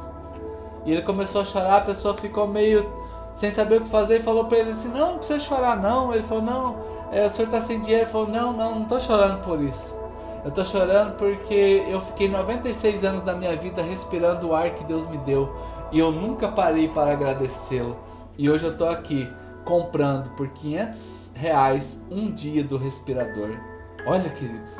E 0.85 0.91
ele 0.91 1.01
começou 1.03 1.41
a 1.41 1.45
chorar, 1.45 1.77
a 1.77 1.81
pessoa 1.81 2.13
ficou 2.15 2.47
meio 2.47 2.91
sem 3.35 3.51
saber 3.51 3.77
o 3.77 3.81
que 3.81 3.89
fazer 3.89 4.19
e 4.19 4.23
falou 4.23 4.45
para 4.45 4.59
ele 4.59 4.71
assim: 4.71 4.87
Não, 4.89 5.11
não 5.11 5.17
precisa 5.17 5.39
chorar, 5.39 5.79
não. 5.79 6.13
Ele 6.13 6.23
falou: 6.23 6.43
Não, 6.43 6.75
é, 7.11 7.25
o 7.25 7.29
senhor 7.29 7.49
tá 7.49 7.61
sem 7.61 7.79
dinheiro. 7.79 8.03
Ele 8.03 8.11
falou: 8.11 8.27
Não, 8.27 8.53
não, 8.53 8.79
não 8.79 8.85
tô 8.85 8.99
chorando 8.99 9.41
por 9.41 9.61
isso. 9.61 9.95
Eu 10.43 10.51
tô 10.51 10.63
chorando 10.63 11.15
porque 11.15 11.83
eu 11.87 11.99
fiquei 12.01 12.29
96 12.29 13.03
anos 13.03 13.21
da 13.23 13.33
minha 13.33 13.55
vida 13.55 13.81
respirando 13.81 14.49
o 14.49 14.55
ar 14.55 14.71
que 14.71 14.83
Deus 14.83 15.07
me 15.07 15.17
deu 15.17 15.55
e 15.91 15.99
eu 15.99 16.11
nunca 16.11 16.49
parei 16.49 16.87
para 16.87 17.11
agradecê-lo. 17.11 17.97
E 18.37 18.49
hoje 18.49 18.65
eu 18.65 18.77
tô 18.77 18.85
aqui 18.85 19.29
comprando 19.63 20.29
por 20.35 20.47
500 20.49 21.31
reais 21.33 21.99
um 22.11 22.31
dia 22.31 22.63
do 22.63 22.77
respirador. 22.77 23.57
Olha, 24.05 24.29
queridos, 24.29 24.75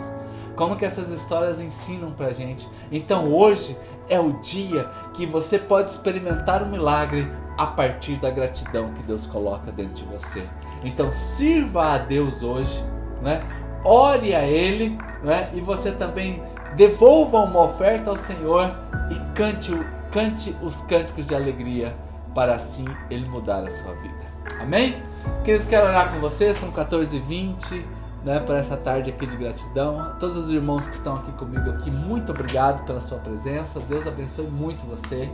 como 0.55 0.75
que 0.75 0.85
essas 0.85 1.09
histórias 1.09 1.59
ensinam 1.59 2.11
pra 2.11 2.31
gente. 2.31 2.69
Então 2.91 3.33
hoje 3.33 3.77
é 4.07 4.19
o 4.19 4.33
dia 4.33 4.89
que 5.13 5.25
você 5.25 5.57
pode 5.57 5.89
experimentar 5.89 6.61
o 6.61 6.65
um 6.65 6.69
milagre 6.69 7.27
a 7.57 7.65
partir 7.65 8.17
da 8.17 8.29
gratidão 8.29 8.93
que 8.93 9.03
Deus 9.03 9.25
coloca 9.25 9.71
dentro 9.71 9.93
de 9.93 10.03
você. 10.03 10.43
Então 10.83 11.11
sirva 11.11 11.93
a 11.93 11.97
Deus 11.97 12.43
hoje, 12.43 12.83
né? 13.21 13.43
Ore 13.83 14.35
a 14.35 14.45
Ele, 14.45 14.97
né? 15.23 15.49
E 15.53 15.61
você 15.61 15.91
também 15.91 16.43
devolva 16.75 17.39
uma 17.39 17.63
oferta 17.63 18.09
ao 18.09 18.17
Senhor 18.17 18.75
e 19.09 19.33
cante, 19.33 19.71
cante 20.15 20.55
os 20.61 20.81
cânticos 20.83 21.27
de 21.27 21.35
alegria 21.35 21.93
para 22.33 22.55
assim 22.55 22.85
Ele 23.09 23.27
mudar 23.27 23.67
a 23.67 23.69
sua 23.69 23.93
vida. 23.95 24.23
Amém? 24.61 24.95
Queridos, 25.43 25.67
quero 25.67 25.87
orar 25.87 26.13
com 26.13 26.21
você, 26.21 26.53
são 26.53 26.71
14h20 26.71 27.83
né, 28.23 28.39
para 28.39 28.59
essa 28.59 28.77
tarde 28.77 29.09
aqui 29.09 29.27
de 29.27 29.35
gratidão. 29.35 29.99
A 29.99 30.11
todos 30.11 30.37
os 30.37 30.49
irmãos 30.49 30.87
que 30.87 30.95
estão 30.95 31.17
aqui 31.17 31.33
comigo 31.33 31.69
aqui, 31.69 31.91
muito 31.91 32.31
obrigado 32.31 32.85
pela 32.85 33.01
sua 33.01 33.17
presença. 33.17 33.81
Deus 33.81 34.07
abençoe 34.07 34.47
muito 34.47 34.85
você. 34.85 35.29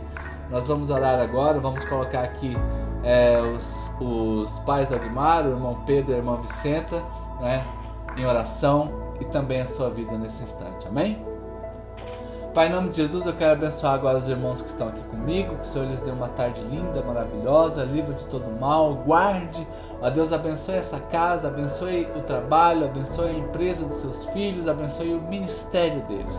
Nós 0.50 0.66
vamos 0.66 0.90
orar 0.90 1.20
agora, 1.20 1.60
vamos 1.60 1.84
colocar 1.84 2.22
aqui 2.22 2.56
é, 3.04 3.40
os, 3.40 3.94
os 4.00 4.58
pais 4.60 4.92
Aguimar, 4.92 5.46
o 5.46 5.50
irmão 5.50 5.82
Pedro 5.86 6.10
e 6.10 6.14
a 6.14 6.18
irmã 6.18 6.40
Vicenta, 6.40 7.02
né, 7.40 7.64
em 8.16 8.26
oração 8.26 8.90
e 9.20 9.24
também 9.26 9.60
a 9.60 9.66
sua 9.66 9.90
vida 9.90 10.18
nesse 10.18 10.42
instante. 10.42 10.88
Amém? 10.88 11.31
Pai, 12.54 12.68
em 12.68 12.70
nome 12.70 12.90
de 12.90 12.96
Jesus, 12.96 13.24
eu 13.24 13.32
quero 13.32 13.52
abençoar 13.52 13.94
agora 13.94 14.18
os 14.18 14.28
irmãos 14.28 14.60
que 14.60 14.68
estão 14.68 14.88
aqui 14.88 15.00
comigo, 15.04 15.54
que 15.54 15.62
o 15.62 15.64
Senhor 15.64 15.88
lhes 15.88 15.98
dê 16.00 16.10
uma 16.10 16.28
tarde 16.28 16.60
linda, 16.60 17.00
maravilhosa, 17.00 17.82
livre 17.82 18.12
de 18.12 18.26
todo 18.26 18.46
mal, 18.60 18.92
guarde, 18.94 19.66
ó 20.02 20.10
Deus, 20.10 20.34
abençoe 20.34 20.74
essa 20.74 21.00
casa, 21.00 21.48
abençoe 21.48 22.06
o 22.14 22.20
trabalho, 22.20 22.84
abençoe 22.84 23.30
a 23.30 23.32
empresa 23.32 23.86
dos 23.86 23.94
seus 23.94 24.26
filhos, 24.26 24.68
abençoe 24.68 25.14
o 25.14 25.22
ministério 25.22 26.02
deles. 26.02 26.38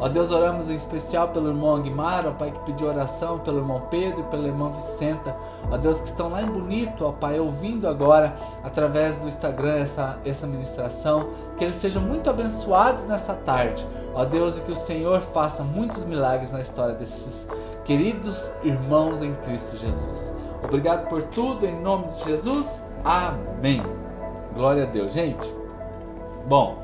Ó 0.00 0.08
Deus, 0.08 0.32
oramos 0.32 0.68
em 0.68 0.74
especial 0.74 1.28
pelo 1.28 1.50
irmão 1.50 1.76
Aguimar, 1.76 2.26
ó 2.26 2.32
Pai, 2.32 2.50
que 2.50 2.58
pediu 2.64 2.88
oração, 2.88 3.38
pelo 3.38 3.58
irmão 3.58 3.82
Pedro 3.88 4.18
e 4.18 4.24
pela 4.24 4.48
irmã 4.48 4.68
Vicenta, 4.70 5.36
ó 5.70 5.76
Deus, 5.76 6.00
que 6.00 6.08
estão 6.08 6.28
lá 6.28 6.42
em 6.42 6.46
Bonito, 6.46 7.06
ó 7.06 7.12
Pai, 7.12 7.38
ouvindo 7.38 7.86
agora, 7.86 8.34
através 8.64 9.16
do 9.18 9.28
Instagram, 9.28 9.76
essa, 9.76 10.18
essa 10.24 10.44
ministração, 10.44 11.28
que 11.56 11.62
eles 11.62 11.76
sejam 11.76 12.02
muito 12.02 12.28
abençoados 12.28 13.04
nessa 13.04 13.32
tarde, 13.32 13.86
Ó 14.14 14.24
Deus, 14.24 14.58
e 14.58 14.60
que 14.60 14.72
o 14.72 14.76
Senhor 14.76 15.20
faça 15.20 15.64
muitos 15.64 16.04
milagres 16.04 16.50
na 16.50 16.60
história 16.60 16.94
desses 16.94 17.46
queridos 17.84 18.52
irmãos 18.62 19.22
em 19.22 19.34
Cristo 19.36 19.76
Jesus. 19.76 20.34
Obrigado 20.62 21.08
por 21.08 21.22
tudo, 21.24 21.66
em 21.66 21.80
nome 21.80 22.08
de 22.08 22.24
Jesus. 22.24 22.86
Amém. 23.04 23.82
Glória 24.54 24.84
a 24.84 24.86
Deus, 24.86 25.12
gente. 25.12 25.46
Bom, 26.46 26.76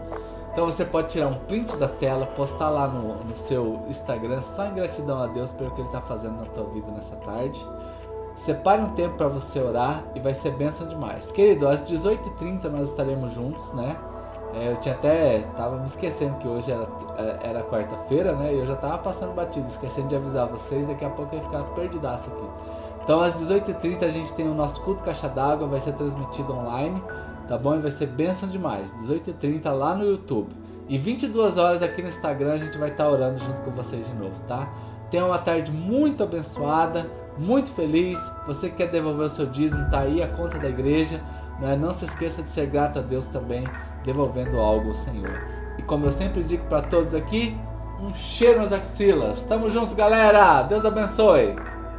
então 0.52 0.66
você 0.66 0.84
pode 0.84 1.08
tirar 1.08 1.28
um 1.28 1.34
print 1.34 1.76
da 1.76 1.86
tela, 1.86 2.26
postar 2.26 2.70
lá 2.70 2.88
no, 2.88 3.22
no 3.22 3.36
seu 3.36 3.80
Instagram, 3.88 4.42
só 4.42 4.66
em 4.66 4.74
gratidão 4.74 5.22
a 5.22 5.26
Deus 5.26 5.52
pelo 5.52 5.70
que 5.70 5.80
Ele 5.80 5.88
está 5.88 6.00
fazendo 6.00 6.38
na 6.38 6.46
tua 6.46 6.64
vida 6.64 6.90
nessa 6.90 7.14
tarde. 7.16 7.64
Separe 8.34 8.82
um 8.82 8.94
tempo 8.94 9.16
para 9.16 9.28
você 9.28 9.60
orar 9.60 10.02
e 10.14 10.20
vai 10.20 10.32
ser 10.32 10.52
bênção 10.52 10.88
demais. 10.88 11.30
Querido, 11.30 11.68
às 11.68 11.82
18h30 11.88 12.64
nós 12.64 12.88
estaremos 12.88 13.32
juntos, 13.32 13.72
né? 13.72 13.96
É, 14.54 14.72
eu 14.72 14.76
tinha 14.76 14.94
até. 14.94 15.40
tava 15.56 15.76
me 15.76 15.86
esquecendo 15.86 16.36
que 16.36 16.48
hoje 16.48 16.70
era, 16.70 16.88
é, 17.16 17.48
era 17.50 17.62
quarta-feira, 17.62 18.34
né? 18.34 18.54
E 18.54 18.58
eu 18.58 18.66
já 18.66 18.76
tava 18.76 18.98
passando 18.98 19.34
batido, 19.34 19.68
esquecendo 19.68 20.08
de 20.08 20.16
avisar 20.16 20.46
vocês. 20.48 20.86
Daqui 20.86 21.04
a 21.04 21.10
pouco 21.10 21.34
eu 21.34 21.38
ia 21.38 21.44
ficar 21.44 21.62
perdidaço 21.74 22.30
aqui. 22.30 22.44
Então, 23.04 23.20
às 23.20 23.34
18h30 23.34 24.02
a 24.02 24.10
gente 24.10 24.32
tem 24.34 24.48
o 24.48 24.54
nosso 24.54 24.82
culto 24.82 25.02
Caixa 25.02 25.28
d'Água, 25.28 25.66
vai 25.66 25.80
ser 25.80 25.92
transmitido 25.92 26.52
online, 26.52 27.02
tá 27.48 27.56
bom? 27.56 27.76
E 27.76 27.78
vai 27.78 27.90
ser 27.90 28.06
bênção 28.06 28.48
demais. 28.48 28.92
18h30 29.02 29.70
lá 29.70 29.94
no 29.94 30.04
YouTube. 30.04 30.54
E 30.88 30.96
22 30.96 31.58
horas 31.58 31.82
aqui 31.82 32.02
no 32.02 32.08
Instagram 32.08 32.54
a 32.54 32.58
gente 32.58 32.76
vai 32.78 32.90
estar 32.90 33.04
tá 33.04 33.10
orando 33.10 33.38
junto 33.38 33.62
com 33.62 33.70
vocês 33.70 34.06
de 34.06 34.14
novo, 34.14 34.40
tá? 34.46 34.68
Tenha 35.10 35.24
uma 35.24 35.38
tarde 35.38 35.70
muito 35.72 36.22
abençoada, 36.22 37.10
muito 37.38 37.70
feliz. 37.70 38.18
Você 38.46 38.68
que 38.68 38.76
quer 38.76 38.90
devolver 38.90 39.26
o 39.26 39.30
seu 39.30 39.46
dízimo, 39.46 39.90
tá 39.90 40.00
aí 40.00 40.22
a 40.22 40.28
conta 40.28 40.58
da 40.58 40.68
igreja. 40.68 41.20
Né? 41.58 41.76
Não 41.76 41.92
se 41.92 42.04
esqueça 42.04 42.42
de 42.42 42.48
ser 42.48 42.66
grato 42.66 42.98
a 42.98 43.02
Deus 43.02 43.26
também 43.26 43.66
devolvendo 44.04 44.58
algo 44.58 44.88
ao 44.88 44.94
Senhor. 44.94 45.40
E 45.76 45.82
como 45.82 46.06
eu 46.06 46.12
sempre 46.12 46.42
digo 46.42 46.64
para 46.66 46.82
todos 46.82 47.14
aqui, 47.14 47.56
um 48.00 48.12
cheiro 48.14 48.60
nas 48.60 48.72
axilas. 48.72 49.42
Tamo 49.44 49.68
junto, 49.68 49.94
galera. 49.94 50.62
Deus 50.62 50.84
abençoe. 50.84 51.56